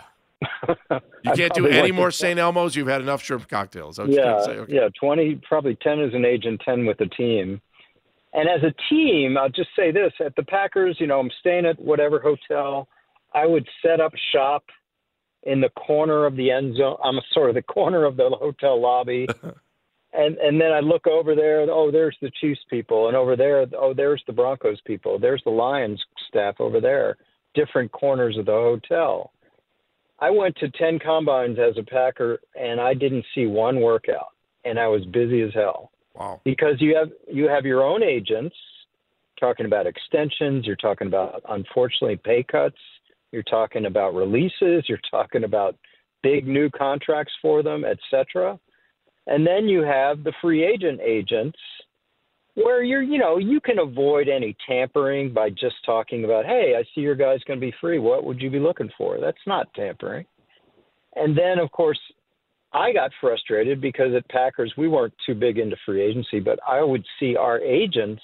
you 1.22 1.32
can't 1.34 1.54
do 1.54 1.66
any 1.66 1.92
more 1.92 2.10
st 2.10 2.38
elmo's 2.38 2.76
you've 2.76 2.88
had 2.88 3.00
enough 3.00 3.22
shrimp 3.22 3.48
cocktails 3.48 3.98
yeah 4.06 4.34
okay. 4.46 4.72
yeah 4.72 4.88
20 5.00 5.40
probably 5.48 5.76
10 5.76 6.00
as 6.00 6.14
an 6.14 6.24
agent 6.24 6.60
10 6.64 6.84
with 6.84 6.98
the 6.98 7.06
team 7.06 7.60
and 8.34 8.48
as 8.48 8.62
a 8.62 8.74
team 8.94 9.38
i'll 9.38 9.48
just 9.48 9.70
say 9.76 9.90
this 9.90 10.12
at 10.24 10.36
the 10.36 10.42
packers 10.42 10.96
you 11.00 11.06
know 11.06 11.18
i'm 11.18 11.30
staying 11.40 11.64
at 11.64 11.80
whatever 11.80 12.20
hotel 12.20 12.88
i 13.34 13.46
would 13.46 13.66
set 13.82 14.00
up 14.00 14.12
shop 14.32 14.64
in 15.44 15.60
the 15.60 15.70
corner 15.70 16.26
of 16.26 16.36
the 16.36 16.50
end 16.50 16.76
zone. 16.76 16.96
I'm 17.02 17.20
sort 17.32 17.50
of 17.50 17.54
the 17.54 17.62
corner 17.62 18.04
of 18.04 18.16
the 18.16 18.30
hotel 18.30 18.80
lobby. 18.80 19.26
and 20.12 20.36
and 20.38 20.60
then 20.60 20.72
I 20.72 20.80
look 20.80 21.06
over 21.06 21.34
there. 21.34 21.60
Oh, 21.70 21.90
there's 21.90 22.16
the 22.20 22.32
Chiefs 22.40 22.60
people, 22.68 23.08
and 23.08 23.16
over 23.16 23.36
there, 23.36 23.66
oh, 23.78 23.94
there's 23.94 24.22
the 24.26 24.32
Broncos 24.32 24.80
people. 24.86 25.18
There's 25.18 25.42
the 25.44 25.50
Lions 25.50 26.02
staff 26.28 26.56
over 26.60 26.80
there. 26.80 27.16
Different 27.54 27.92
corners 27.92 28.36
of 28.38 28.46
the 28.46 28.52
hotel. 28.52 29.32
I 30.18 30.30
went 30.30 30.56
to 30.56 30.70
ten 30.70 30.98
combines 30.98 31.58
as 31.58 31.76
a 31.76 31.82
Packer, 31.82 32.40
and 32.58 32.80
I 32.80 32.94
didn't 32.94 33.26
see 33.34 33.46
one 33.46 33.80
workout, 33.80 34.28
and 34.64 34.78
I 34.78 34.86
was 34.88 35.04
busy 35.06 35.42
as 35.42 35.52
hell. 35.52 35.90
Wow! 36.14 36.40
Because 36.44 36.80
you 36.80 36.96
have 36.96 37.10
you 37.32 37.48
have 37.48 37.64
your 37.64 37.82
own 37.82 38.02
agents 38.02 38.56
talking 39.38 39.66
about 39.66 39.86
extensions. 39.86 40.66
You're 40.66 40.76
talking 40.76 41.08
about 41.08 41.42
unfortunately 41.48 42.16
pay 42.16 42.42
cuts 42.42 42.76
you're 43.34 43.42
talking 43.42 43.86
about 43.86 44.14
releases, 44.14 44.84
you're 44.88 45.00
talking 45.10 45.42
about 45.42 45.76
big 46.22 46.46
new 46.46 46.70
contracts 46.70 47.32
for 47.42 47.64
them, 47.64 47.84
etc. 47.84 48.58
And 49.26 49.44
then 49.44 49.68
you 49.68 49.82
have 49.82 50.22
the 50.22 50.32
free 50.40 50.64
agent 50.64 51.00
agents 51.00 51.58
where 52.54 52.84
you're, 52.84 53.02
you 53.02 53.18
know, 53.18 53.38
you 53.38 53.60
can 53.60 53.80
avoid 53.80 54.28
any 54.28 54.56
tampering 54.66 55.34
by 55.34 55.50
just 55.50 55.74
talking 55.84 56.24
about, 56.24 56.46
hey, 56.46 56.74
I 56.78 56.84
see 56.94 57.00
your 57.00 57.16
guy's 57.16 57.42
going 57.42 57.58
to 57.58 57.66
be 57.66 57.74
free. 57.80 57.98
What 57.98 58.24
would 58.24 58.40
you 58.40 58.50
be 58.50 58.60
looking 58.60 58.90
for? 58.96 59.18
That's 59.20 59.36
not 59.48 59.66
tampering. 59.74 60.26
And 61.16 61.36
then, 61.36 61.58
of 61.58 61.72
course, 61.72 61.98
I 62.74 62.92
got 62.92 63.12
frustrated 63.20 63.80
because 63.80 64.14
at 64.14 64.28
Packers 64.28 64.74
we 64.76 64.88
weren't 64.88 65.14
too 65.24 65.34
big 65.34 65.58
into 65.58 65.76
free 65.86 66.02
agency, 66.02 66.40
but 66.40 66.58
I 66.66 66.82
would 66.82 67.04
see 67.20 67.36
our 67.36 67.60
agents 67.60 68.22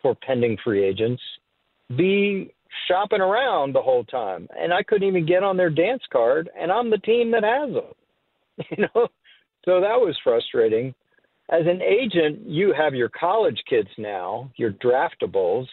for 0.00 0.14
pending 0.14 0.56
free 0.64 0.82
agents 0.82 1.22
be 1.96 2.54
shopping 2.88 3.20
around 3.20 3.74
the 3.74 3.82
whole 3.82 4.04
time, 4.04 4.48
and 4.58 4.72
I 4.72 4.82
couldn't 4.82 5.06
even 5.06 5.26
get 5.26 5.42
on 5.42 5.56
their 5.56 5.70
dance 5.70 6.02
card, 6.12 6.48
and 6.58 6.72
I'm 6.72 6.90
the 6.90 6.98
team 6.98 7.30
that 7.32 7.44
has 7.44 7.72
them. 7.72 7.84
You 8.70 8.84
know, 8.84 9.08
so 9.66 9.80
that 9.82 10.00
was 10.00 10.16
frustrating. 10.24 10.94
As 11.50 11.66
an 11.66 11.82
agent, 11.82 12.40
you 12.46 12.72
have 12.72 12.94
your 12.94 13.10
college 13.10 13.60
kids 13.68 13.90
now, 13.98 14.50
your 14.56 14.72
draftables, 14.72 15.66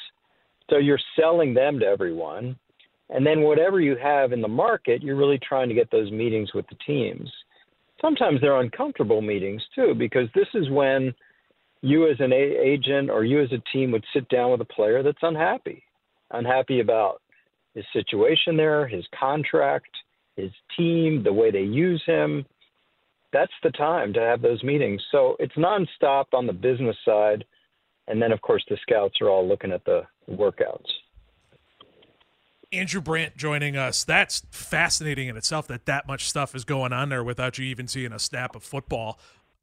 so 0.69 0.77
you're 0.77 0.99
selling 1.17 1.53
them 1.53 1.79
to 1.79 1.85
everyone. 1.85 2.57
And 3.09 3.25
then 3.25 3.41
whatever 3.41 3.79
you 3.79 3.95
have 3.95 4.33
in 4.33 4.41
the 4.41 4.49
market, 4.49 5.01
you're 5.01 5.15
really 5.15 5.39
trying 5.39 5.69
to 5.69 5.75
get 5.75 5.89
those 5.91 6.11
meetings 6.11 6.53
with 6.53 6.67
the 6.67 6.75
teams. 6.85 7.31
Sometimes 8.03 8.41
they're 8.41 8.59
uncomfortable 8.59 9.21
meetings 9.21 9.61
too, 9.73 9.93
because 9.97 10.27
this 10.35 10.47
is 10.53 10.69
when 10.69 11.13
you 11.81 12.09
as 12.09 12.17
an 12.19 12.33
agent 12.33 13.09
or 13.09 13.23
you 13.23 13.41
as 13.41 13.51
a 13.51 13.61
team 13.71 13.91
would 13.91 14.03
sit 14.13 14.27
down 14.29 14.51
with 14.51 14.61
a 14.61 14.65
player 14.65 15.03
that's 15.03 15.17
unhappy 15.21 15.83
unhappy 16.33 16.79
about 16.79 17.21
his 17.73 17.85
situation 17.93 18.57
there, 18.57 18.87
his 18.87 19.05
contract, 19.17 19.89
his 20.35 20.51
team, 20.75 21.23
the 21.23 21.33
way 21.33 21.51
they 21.51 21.61
use 21.61 22.03
him. 22.05 22.45
That's 23.31 23.51
the 23.63 23.71
time 23.71 24.13
to 24.13 24.19
have 24.19 24.41
those 24.41 24.63
meetings. 24.63 25.01
So 25.11 25.35
it's 25.39 25.55
nonstop 25.55 26.25
on 26.33 26.45
the 26.45 26.53
business 26.53 26.97
side. 27.05 27.45
And 28.07 28.21
then, 28.21 28.31
of 28.31 28.41
course, 28.41 28.63
the 28.69 28.77
scouts 28.81 29.21
are 29.21 29.29
all 29.29 29.47
looking 29.47 29.71
at 29.71 29.85
the 29.85 30.03
workouts. 30.29 30.89
Andrew 32.73 33.01
Brandt 33.01 33.37
joining 33.37 33.77
us. 33.77 34.03
That's 34.03 34.43
fascinating 34.51 35.27
in 35.27 35.37
itself 35.37 35.67
that 35.67 35.85
that 35.85 36.07
much 36.07 36.27
stuff 36.27 36.55
is 36.55 36.65
going 36.65 36.91
on 36.91 37.09
there 37.09 37.23
without 37.23 37.57
you 37.57 37.65
even 37.65 37.87
seeing 37.87 38.11
a 38.11 38.19
snap 38.19 38.55
of 38.55 38.63
football. 38.63 39.19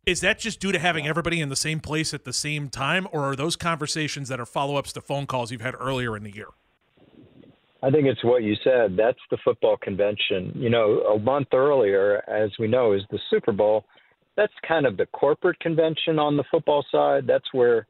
Is 0.06 0.20
that 0.20 0.38
just 0.38 0.60
due 0.60 0.72
to 0.72 0.78
having 0.78 1.06
everybody 1.06 1.40
in 1.40 1.50
the 1.50 1.56
same 1.56 1.80
place 1.80 2.14
at 2.14 2.24
the 2.24 2.32
same 2.32 2.68
time, 2.68 3.06
or 3.12 3.24
are 3.24 3.36
those 3.36 3.56
conversations 3.56 4.28
that 4.28 4.40
are 4.40 4.46
follow 4.46 4.76
ups 4.76 4.92
to 4.94 5.00
phone 5.00 5.26
calls 5.26 5.52
you've 5.52 5.60
had 5.60 5.74
earlier 5.78 6.16
in 6.16 6.22
the 6.22 6.34
year? 6.34 6.48
I 7.82 7.90
think 7.90 8.06
it's 8.06 8.22
what 8.24 8.42
you 8.42 8.54
said. 8.62 8.96
That's 8.96 9.18
the 9.30 9.38
football 9.44 9.76
convention. 9.76 10.52
You 10.54 10.70
know, 10.70 11.00
a 11.00 11.18
month 11.18 11.48
earlier, 11.52 12.22
as 12.28 12.50
we 12.58 12.68
know, 12.68 12.92
is 12.92 13.02
the 13.10 13.18
Super 13.30 13.52
Bowl. 13.52 13.84
That's 14.36 14.52
kind 14.66 14.86
of 14.86 14.96
the 14.96 15.06
corporate 15.06 15.58
convention 15.60 16.18
on 16.18 16.36
the 16.36 16.44
football 16.50 16.84
side. 16.90 17.26
That's 17.26 17.52
where 17.52 17.86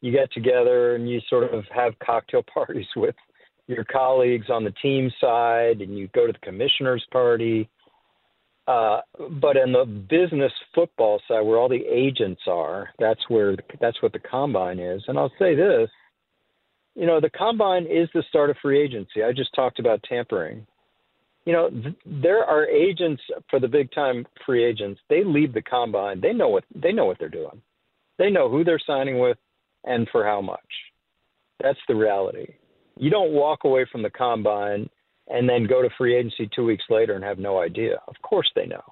you 0.00 0.12
get 0.12 0.32
together 0.32 0.94
and 0.94 1.08
you 1.08 1.20
sort 1.28 1.52
of 1.52 1.64
have 1.74 1.92
cocktail 2.04 2.42
parties 2.54 2.86
with 2.96 3.14
your 3.70 3.84
colleagues 3.84 4.50
on 4.50 4.64
the 4.64 4.74
team 4.82 5.10
side 5.20 5.80
and 5.80 5.96
you 5.96 6.08
go 6.08 6.26
to 6.26 6.32
the 6.32 6.38
commissioner's 6.38 7.04
party. 7.12 7.68
Uh, 8.66 9.00
but 9.40 9.56
in 9.56 9.72
the 9.72 9.84
business 9.84 10.52
football 10.74 11.20
side, 11.26 11.40
where 11.40 11.58
all 11.58 11.68
the 11.68 11.84
agents 11.90 12.42
are, 12.46 12.90
that's 12.98 13.20
where 13.28 13.56
that's 13.80 14.00
what 14.02 14.12
the 14.12 14.18
combine 14.18 14.78
is. 14.78 15.02
And 15.08 15.18
I'll 15.18 15.32
say 15.38 15.54
this: 15.54 15.88
you 16.94 17.06
know, 17.06 17.20
the 17.20 17.30
combine 17.30 17.84
is 17.84 18.08
the 18.14 18.22
start 18.28 18.50
of 18.50 18.56
free 18.60 18.80
agency. 18.80 19.22
I 19.24 19.32
just 19.32 19.54
talked 19.54 19.78
about 19.78 20.02
tampering. 20.02 20.66
You 21.46 21.52
know, 21.52 21.70
th- 21.70 21.94
there 22.04 22.44
are 22.44 22.66
agents 22.66 23.22
for 23.48 23.58
the 23.58 23.68
big 23.68 23.90
time 23.92 24.26
free 24.44 24.64
agents. 24.64 25.00
They 25.08 25.24
leave 25.24 25.54
the 25.54 25.62
combine. 25.62 26.20
They 26.20 26.32
know 26.32 26.48
what 26.48 26.64
they 26.74 26.92
know 26.92 27.06
what 27.06 27.18
they're 27.18 27.28
doing. 27.28 27.62
They 28.18 28.30
know 28.30 28.50
who 28.50 28.64
they're 28.64 28.80
signing 28.86 29.18
with 29.18 29.38
and 29.84 30.06
for 30.12 30.24
how 30.24 30.40
much. 30.40 30.60
That's 31.62 31.78
the 31.88 31.94
reality. 31.94 32.54
You 33.00 33.08
don't 33.08 33.32
walk 33.32 33.64
away 33.64 33.86
from 33.90 34.02
the 34.02 34.10
combine 34.10 34.88
and 35.28 35.48
then 35.48 35.66
go 35.66 35.80
to 35.80 35.88
free 35.96 36.14
agency 36.14 36.50
2 36.54 36.64
weeks 36.64 36.84
later 36.90 37.14
and 37.14 37.24
have 37.24 37.38
no 37.38 37.58
idea. 37.58 37.98
Of 38.06 38.14
course 38.22 38.50
they 38.54 38.66
know. 38.66 38.82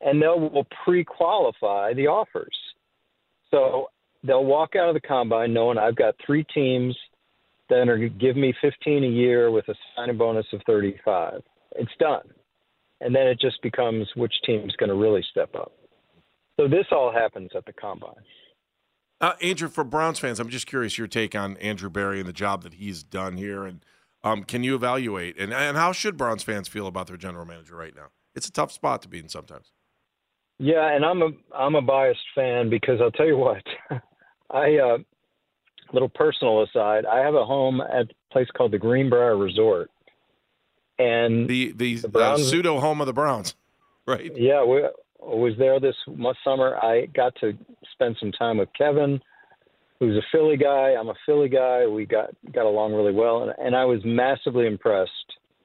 And 0.00 0.22
they 0.22 0.26
will 0.26 0.66
pre-qualify 0.84 1.92
the 1.92 2.06
offers. 2.06 2.56
So 3.50 3.90
they'll 4.24 4.46
walk 4.46 4.74
out 4.74 4.88
of 4.88 4.94
the 4.94 5.06
combine 5.06 5.52
knowing 5.52 5.76
I've 5.76 5.96
got 5.96 6.14
three 6.24 6.44
teams 6.54 6.96
that 7.68 7.88
are 7.90 7.98
going 7.98 8.12
to 8.12 8.18
give 8.18 8.36
me 8.36 8.54
15 8.62 9.04
a 9.04 9.06
year 9.06 9.50
with 9.50 9.68
a 9.68 9.74
signing 9.94 10.16
bonus 10.16 10.46
of 10.54 10.62
35. 10.66 11.42
It's 11.76 11.92
done. 11.98 12.26
And 13.02 13.14
then 13.14 13.26
it 13.26 13.38
just 13.38 13.60
becomes 13.62 14.08
which 14.16 14.34
team's 14.46 14.74
going 14.76 14.88
to 14.88 14.96
really 14.96 15.24
step 15.30 15.54
up. 15.54 15.72
So 16.56 16.68
this 16.68 16.86
all 16.90 17.12
happens 17.12 17.50
at 17.54 17.66
the 17.66 17.72
combine. 17.74 18.24
Uh, 19.20 19.34
Andrew, 19.42 19.68
for 19.68 19.84
Browns 19.84 20.18
fans, 20.18 20.40
I'm 20.40 20.48
just 20.48 20.66
curious 20.66 20.96
your 20.96 21.06
take 21.06 21.34
on 21.34 21.56
Andrew 21.58 21.90
Berry 21.90 22.20
and 22.20 22.28
the 22.28 22.32
job 22.32 22.62
that 22.62 22.74
he's 22.74 23.02
done 23.02 23.36
here, 23.36 23.64
and 23.64 23.84
um, 24.24 24.44
can 24.44 24.64
you 24.64 24.74
evaluate 24.74 25.38
and 25.38 25.52
and 25.52 25.76
how 25.76 25.92
should 25.92 26.16
Browns 26.16 26.42
fans 26.42 26.68
feel 26.68 26.86
about 26.86 27.06
their 27.06 27.16
general 27.16 27.44
manager 27.44 27.76
right 27.76 27.94
now? 27.94 28.08
It's 28.34 28.48
a 28.48 28.52
tough 28.52 28.72
spot 28.72 29.02
to 29.02 29.08
be 29.08 29.18
in 29.18 29.28
sometimes. 29.28 29.72
Yeah, 30.58 30.94
and 30.94 31.04
I'm 31.04 31.22
a 31.22 31.30
I'm 31.54 31.74
a 31.74 31.82
biased 31.82 32.20
fan 32.34 32.70
because 32.70 33.00
I'll 33.00 33.10
tell 33.10 33.26
you 33.26 33.36
what, 33.36 33.62
I 34.50 34.76
uh, 34.76 34.98
little 35.92 36.08
personal 36.08 36.62
aside, 36.62 37.04
I 37.06 37.18
have 37.18 37.34
a 37.34 37.44
home 37.44 37.80
at 37.80 38.10
a 38.10 38.32
place 38.32 38.48
called 38.56 38.72
the 38.72 38.78
Greenbrier 38.78 39.36
Resort, 39.36 39.90
and 40.98 41.48
the 41.48 41.72
the, 41.72 41.96
the 41.96 42.08
Browns, 42.08 42.40
uh, 42.40 42.44
pseudo 42.44 42.80
home 42.80 43.00
of 43.00 43.06
the 43.06 43.12
Browns, 43.12 43.54
right? 44.06 44.30
Yeah, 44.34 44.64
we 44.64 44.82
was 45.22 45.54
there 45.58 45.80
this 45.80 45.96
summer. 46.44 46.76
I 46.76 47.06
got 47.06 47.34
to 47.40 47.52
spend 47.92 48.16
some 48.20 48.32
time 48.32 48.58
with 48.58 48.68
Kevin, 48.76 49.20
who's 49.98 50.16
a 50.16 50.26
Philly 50.32 50.56
guy. 50.56 50.94
I'm 50.98 51.08
a 51.08 51.14
Philly 51.26 51.48
guy. 51.48 51.86
We 51.86 52.06
got 52.06 52.30
got 52.52 52.66
along 52.66 52.94
really 52.94 53.12
well, 53.12 53.42
and, 53.42 53.52
and 53.58 53.76
I 53.76 53.84
was 53.84 54.00
massively 54.04 54.66
impressed 54.66 55.10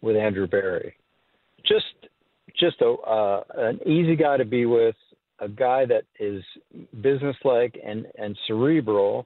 with 0.02 0.16
Andrew 0.16 0.48
Berry. 0.48 0.96
Just 1.66 2.10
just 2.60 2.82
a 2.82 2.92
uh, 2.92 3.44
an 3.56 3.80
easy 3.88 4.16
guy 4.16 4.38
to 4.38 4.46
be 4.46 4.66
with, 4.66 4.96
a 5.40 5.50
guy 5.50 5.86
that 5.86 6.04
is 6.20 6.44
businesslike 7.02 7.80
and 7.84 8.06
and 8.18 8.38
cerebral, 8.48 9.26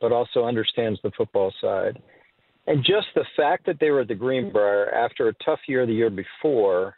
but 0.00 0.12
also 0.12 0.44
understands 0.44 1.00
the 1.02 1.10
football 1.16 1.52
side. 1.60 2.00
And 2.66 2.82
just 2.82 3.08
the 3.14 3.26
fact 3.36 3.66
that 3.66 3.76
they 3.78 3.90
were 3.90 4.00
at 4.00 4.08
the 4.08 4.14
Greenbrier 4.14 4.90
after 4.94 5.28
a 5.28 5.34
tough 5.44 5.60
year 5.68 5.84
the 5.84 5.92
year 5.92 6.08
before, 6.08 6.96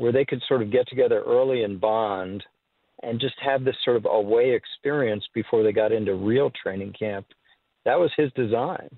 where 0.00 0.12
they 0.12 0.24
could 0.24 0.42
sort 0.48 0.62
of 0.62 0.72
get 0.72 0.88
together 0.88 1.22
early 1.26 1.62
and 1.62 1.78
bond 1.78 2.42
and 3.02 3.20
just 3.20 3.34
have 3.38 3.64
this 3.64 3.76
sort 3.84 3.98
of 3.98 4.06
away 4.06 4.54
experience 4.54 5.22
before 5.34 5.62
they 5.62 5.72
got 5.72 5.92
into 5.92 6.14
real 6.14 6.50
training 6.50 6.94
camp, 6.98 7.26
that 7.84 8.00
was 8.00 8.10
his 8.16 8.32
design. 8.32 8.88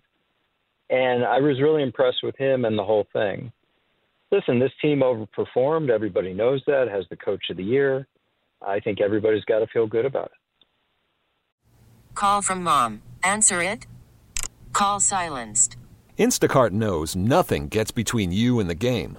And 0.90 1.25
I 1.25 1.40
was 1.40 1.61
really 1.61 1.82
impressed 1.82 2.23
with 2.23 2.37
him 2.37 2.64
and 2.64 2.78
the 2.78 2.85
whole 2.85 3.09
thing. 3.12 3.50
Listen, 4.30 4.61
this 4.61 4.71
team 4.80 5.00
overperformed. 5.00 5.90
Everybody 5.90 6.32
knows 6.35 6.62
that, 6.68 6.87
has 6.88 7.04
the 7.11 7.16
coach 7.16 7.50
of 7.50 7.56
the 7.56 7.64
year. 7.64 8.06
I 8.64 8.78
think 8.78 9.00
everybody's 9.00 9.44
got 9.47 9.59
to 9.59 9.66
feel 9.66 9.88
good 9.88 10.04
about 10.04 10.26
it. 10.26 10.66
Call 12.14 12.42
from 12.42 12.62
mom. 12.62 13.02
Answer 13.25 13.64
it. 13.64 13.88
Call 14.73 15.00
silenced. 15.00 15.76
Instacart 16.16 16.71
knows 16.71 17.16
nothing 17.16 17.66
gets 17.66 17.90
between 17.90 18.32
you 18.32 18.61
and 18.61 18.71
the 18.71 18.76
game. 18.76 19.18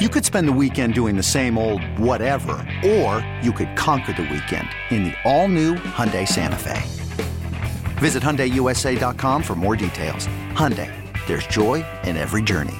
You 0.00 0.08
could 0.08 0.24
spend 0.24 0.48
the 0.48 0.52
weekend 0.52 0.92
doing 0.92 1.14
the 1.14 1.22
same 1.22 1.56
old 1.56 1.80
whatever, 2.00 2.56
or 2.84 3.24
you 3.40 3.52
could 3.52 3.76
conquer 3.76 4.12
the 4.12 4.22
weekend 4.22 4.68
in 4.90 5.04
the 5.04 5.12
all-new 5.22 5.76
Hyundai 5.76 6.26
Santa 6.26 6.58
Fe. 6.58 6.82
Visit 7.98 8.20
HyundaiUSA.com 8.20 9.40
for 9.40 9.54
more 9.54 9.76
details. 9.76 10.26
Hyundai, 10.50 10.90
there's 11.28 11.46
joy 11.46 11.84
in 12.02 12.16
every 12.16 12.42
journey. 12.42 12.74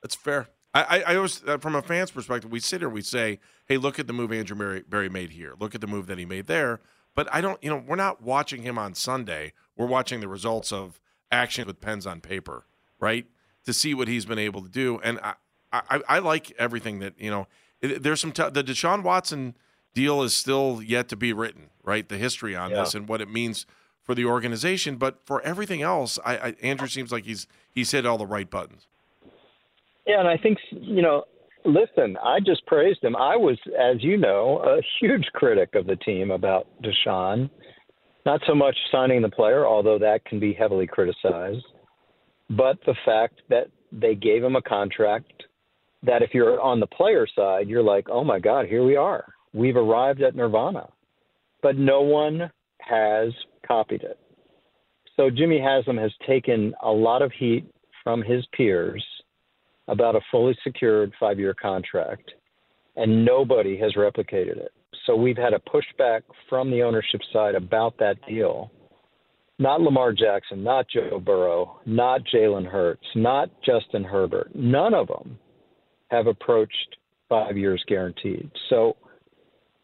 That's 0.00 0.14
fair. 0.14 0.46
I, 0.72 0.82
I, 0.82 1.12
I 1.12 1.16
always, 1.16 1.42
uh, 1.42 1.58
from 1.58 1.74
a 1.74 1.82
fan's 1.82 2.12
perspective, 2.12 2.52
we 2.52 2.60
sit 2.60 2.80
here, 2.80 2.88
we 2.88 3.02
say, 3.02 3.40
"Hey, 3.66 3.78
look 3.78 3.98
at 3.98 4.06
the 4.06 4.12
move 4.12 4.30
Andrew 4.30 4.56
Berry, 4.56 4.84
Berry 4.88 5.08
made 5.08 5.30
here. 5.30 5.54
Look 5.58 5.74
at 5.74 5.80
the 5.80 5.88
move 5.88 6.06
that 6.06 6.18
he 6.18 6.24
made 6.24 6.46
there." 6.46 6.78
But 7.16 7.26
I 7.34 7.40
don't, 7.40 7.60
you 7.64 7.68
know, 7.68 7.82
we're 7.84 7.96
not 7.96 8.22
watching 8.22 8.62
him 8.62 8.78
on 8.78 8.94
Sunday. 8.94 9.54
We're 9.76 9.86
watching 9.86 10.20
the 10.20 10.28
results 10.28 10.72
of 10.72 11.00
action 11.32 11.66
with 11.66 11.80
pens 11.80 12.06
on 12.06 12.20
paper, 12.20 12.66
right? 13.00 13.26
To 13.68 13.74
see 13.74 13.92
what 13.92 14.08
he's 14.08 14.24
been 14.24 14.38
able 14.38 14.62
to 14.62 14.68
do, 14.70 14.98
and 15.04 15.20
I, 15.22 15.34
I, 15.70 16.00
I 16.08 16.18
like 16.20 16.52
everything 16.58 17.00
that 17.00 17.12
you 17.18 17.30
know. 17.30 17.46
It, 17.82 18.02
there's 18.02 18.18
some 18.18 18.32
t- 18.32 18.48
the 18.50 18.64
Deshaun 18.64 19.02
Watson 19.02 19.54
deal 19.92 20.22
is 20.22 20.34
still 20.34 20.80
yet 20.82 21.10
to 21.10 21.16
be 21.16 21.34
written, 21.34 21.68
right? 21.84 22.08
The 22.08 22.16
history 22.16 22.56
on 22.56 22.70
Yeah. 22.70 22.80
this 22.80 22.94
and 22.94 23.06
what 23.06 23.20
it 23.20 23.28
means 23.30 23.66
for 24.02 24.14
the 24.14 24.24
organization, 24.24 24.96
but 24.96 25.18
for 25.26 25.42
everything 25.42 25.82
else, 25.82 26.18
I, 26.24 26.38
I 26.38 26.54
Andrew 26.62 26.88
seems 26.88 27.12
like 27.12 27.24
he's 27.26 27.46
he's 27.70 27.90
hit 27.90 28.06
all 28.06 28.16
the 28.16 28.26
right 28.26 28.48
buttons. 28.48 28.86
Yeah, 30.06 30.20
and 30.20 30.28
I 30.28 30.38
think 30.38 30.56
you 30.70 31.02
know. 31.02 31.24
Listen, 31.66 32.16
I 32.24 32.40
just 32.40 32.64
praised 32.64 33.04
him. 33.04 33.14
I 33.16 33.36
was, 33.36 33.58
as 33.78 34.02
you 34.02 34.16
know, 34.16 34.60
a 34.64 34.80
huge 34.98 35.26
critic 35.34 35.74
of 35.74 35.86
the 35.86 35.96
team 35.96 36.30
about 36.30 36.66
Deshaun. 36.82 37.50
Not 38.24 38.40
so 38.46 38.54
much 38.54 38.76
signing 38.90 39.20
the 39.20 39.28
player, 39.28 39.66
although 39.66 39.98
that 39.98 40.24
can 40.24 40.40
be 40.40 40.54
heavily 40.54 40.86
criticized, 40.86 41.66
but 42.50 42.78
the 42.86 42.94
fact 43.04 43.42
that 43.48 43.68
they 43.92 44.14
gave 44.14 44.42
him 44.42 44.56
a 44.56 44.62
contract 44.62 45.44
that, 46.02 46.22
if 46.22 46.32
you're 46.32 46.60
on 46.60 46.80
the 46.80 46.86
player 46.86 47.26
side, 47.34 47.68
you're 47.68 47.82
like, 47.82 48.08
oh 48.10 48.24
my 48.24 48.38
God, 48.38 48.66
here 48.66 48.84
we 48.84 48.96
are. 48.96 49.32
We've 49.52 49.76
arrived 49.76 50.22
at 50.22 50.36
Nirvana. 50.36 50.88
But 51.62 51.76
no 51.76 52.02
one 52.02 52.50
has 52.80 53.32
copied 53.66 54.02
it. 54.02 54.18
So 55.16 55.30
Jimmy 55.30 55.60
Haslam 55.60 55.96
has 55.96 56.12
taken 56.26 56.72
a 56.82 56.90
lot 56.90 57.22
of 57.22 57.32
heat 57.32 57.68
from 58.04 58.22
his 58.22 58.46
peers 58.56 59.04
about 59.88 60.14
a 60.14 60.20
fully 60.30 60.56
secured 60.62 61.12
five 61.18 61.38
year 61.38 61.54
contract, 61.54 62.30
and 62.96 63.24
nobody 63.24 63.76
has 63.78 63.94
replicated 63.94 64.56
it. 64.56 64.72
So 65.06 65.16
we've 65.16 65.36
had 65.36 65.54
a 65.54 65.60
pushback 65.60 66.22
from 66.48 66.70
the 66.70 66.82
ownership 66.82 67.20
side 67.32 67.54
about 67.54 67.98
that 67.98 68.16
deal. 68.28 68.70
Not 69.58 69.80
Lamar 69.80 70.12
Jackson, 70.12 70.62
not 70.62 70.86
Joe 70.88 71.18
Burrow, 71.18 71.80
not 71.84 72.20
Jalen 72.32 72.66
Hurts, 72.66 73.04
not 73.16 73.50
Justin 73.64 74.04
Herbert. 74.04 74.54
None 74.54 74.94
of 74.94 75.08
them 75.08 75.38
have 76.10 76.28
approached 76.28 76.96
five 77.28 77.56
years 77.56 77.82
guaranteed. 77.88 78.50
So 78.70 78.96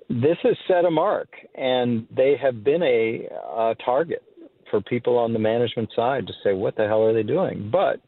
this 0.09 0.37
has 0.43 0.57
set 0.69 0.85
a 0.85 0.91
mark, 0.91 1.29
and 1.57 2.07
they 2.15 2.37
have 2.41 2.63
been 2.63 2.83
a, 2.83 3.29
a 3.57 3.75
target 3.85 4.23
for 4.71 4.81
people 4.81 5.19
on 5.19 5.33
the 5.33 5.39
management 5.39 5.91
side 5.95 6.27
to 6.27 6.33
say, 6.43 6.53
what 6.53 6.77
the 6.77 6.87
hell 6.87 7.03
are 7.03 7.13
they 7.13 7.23
doing? 7.23 7.69
But 7.71 8.01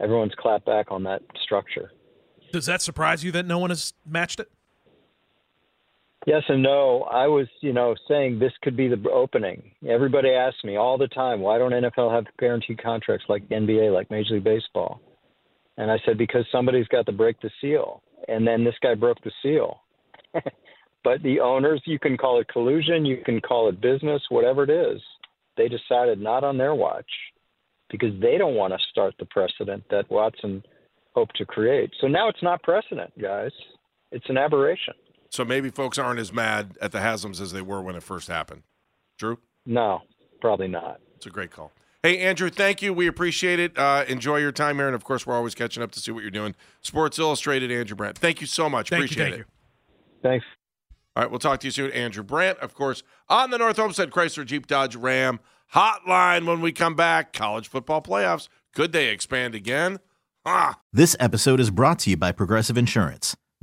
everyone's 0.00 0.34
clapped 0.38 0.66
back 0.66 0.90
on 0.90 1.02
that 1.04 1.22
structure. 1.42 1.92
Does 2.52 2.66
that 2.66 2.82
surprise 2.82 3.22
you 3.22 3.32
that 3.32 3.46
no 3.46 3.58
one 3.58 3.70
has 3.70 3.92
matched 4.06 4.40
it? 4.40 4.50
Yes 6.26 6.42
and 6.48 6.62
no. 6.62 7.02
I 7.12 7.26
was, 7.26 7.46
you 7.60 7.72
know, 7.72 7.94
saying 8.08 8.38
this 8.38 8.52
could 8.62 8.76
be 8.76 8.88
the 8.88 9.10
opening. 9.10 9.62
Everybody 9.86 10.30
asks 10.30 10.64
me 10.64 10.76
all 10.76 10.96
the 10.96 11.08
time, 11.08 11.40
why 11.40 11.58
don't 11.58 11.72
NFL 11.72 12.14
have 12.14 12.24
guaranteed 12.38 12.82
contracts 12.82 13.26
like 13.28 13.48
NBA, 13.50 13.92
like 13.92 14.10
Major 14.10 14.34
League 14.34 14.44
Baseball? 14.44 15.00
And 15.76 15.90
I 15.90 15.98
said, 16.06 16.16
because 16.16 16.46
somebody's 16.50 16.88
got 16.88 17.04
to 17.06 17.12
break 17.12 17.40
the 17.40 17.50
seal. 17.60 18.02
And 18.28 18.46
then 18.46 18.64
this 18.64 18.76
guy 18.82 18.94
broke 18.94 19.22
the 19.22 19.32
seal. 19.42 19.80
but 21.04 21.22
the 21.22 21.40
owners, 21.40 21.82
you 21.84 21.98
can 21.98 22.16
call 22.16 22.40
it 22.40 22.48
collusion, 22.48 23.04
you 23.04 23.18
can 23.24 23.40
call 23.40 23.68
it 23.68 23.80
business, 23.80 24.22
whatever 24.30 24.64
it 24.64 24.70
is. 24.70 25.02
They 25.56 25.68
decided 25.68 26.20
not 26.20 26.42
on 26.42 26.56
their 26.56 26.74
watch 26.74 27.10
because 27.90 28.18
they 28.20 28.38
don't 28.38 28.54
want 28.54 28.72
to 28.72 28.78
start 28.90 29.14
the 29.18 29.26
precedent 29.26 29.84
that 29.90 30.10
Watson 30.10 30.62
hoped 31.14 31.36
to 31.36 31.44
create. 31.44 31.90
So 32.00 32.08
now 32.08 32.28
it's 32.28 32.42
not 32.42 32.62
precedent, 32.62 33.12
guys. 33.20 33.52
It's 34.10 34.28
an 34.28 34.38
aberration. 34.38 34.94
So 35.34 35.44
maybe 35.44 35.68
folks 35.68 35.98
aren't 35.98 36.20
as 36.20 36.32
mad 36.32 36.78
at 36.80 36.92
the 36.92 36.98
Haslams 36.98 37.40
as 37.40 37.50
they 37.50 37.60
were 37.60 37.82
when 37.82 37.96
it 37.96 38.04
first 38.04 38.28
happened. 38.28 38.62
Drew, 39.18 39.40
No, 39.66 40.02
probably 40.40 40.68
not. 40.68 41.00
it's 41.16 41.26
a 41.26 41.30
great 41.30 41.50
call. 41.50 41.72
Hey, 42.04 42.18
Andrew, 42.20 42.50
thank 42.50 42.82
you. 42.82 42.92
We 42.94 43.08
appreciate 43.08 43.58
it. 43.58 43.76
Uh, 43.76 44.04
enjoy 44.06 44.36
your 44.36 44.52
time 44.52 44.76
here. 44.76 44.86
And 44.86 44.94
of 44.94 45.02
course, 45.02 45.26
we're 45.26 45.34
always 45.34 45.56
catching 45.56 45.82
up 45.82 45.90
to 45.90 45.98
see 45.98 46.12
what 46.12 46.22
you're 46.22 46.30
doing. 46.30 46.54
Sports 46.82 47.18
Illustrated, 47.18 47.72
Andrew 47.72 47.96
Brandt. 47.96 48.16
Thank 48.16 48.40
you 48.42 48.46
so 48.46 48.70
much. 48.70 48.90
Thank 48.90 49.06
appreciate 49.06 49.24
you. 49.24 49.30
Thank 49.32 49.34
it. 49.34 49.46
you. 50.22 50.22
Thanks. 50.22 50.46
All 51.16 51.22
right, 51.24 51.30
we'll 51.32 51.40
talk 51.40 51.58
to 51.60 51.66
you 51.66 51.72
soon. 51.72 51.90
Andrew 51.90 52.22
Brandt, 52.22 52.60
of 52.60 52.74
course, 52.74 53.02
on 53.28 53.50
the 53.50 53.58
North 53.58 53.80
Olmsted 53.80 54.10
Chrysler 54.12 54.46
Jeep 54.46 54.68
Dodge 54.68 54.94
Ram 54.94 55.40
hotline 55.74 56.46
when 56.46 56.60
we 56.60 56.70
come 56.70 56.94
back. 56.94 57.32
College 57.32 57.66
football 57.66 58.00
playoffs. 58.02 58.46
Could 58.72 58.92
they 58.92 59.08
expand 59.08 59.56
again? 59.56 59.98
Ah, 60.46 60.78
This 60.92 61.16
episode 61.18 61.58
is 61.58 61.70
brought 61.70 61.98
to 62.00 62.10
you 62.10 62.16
by 62.16 62.30
Progressive 62.30 62.78
Insurance. 62.78 63.34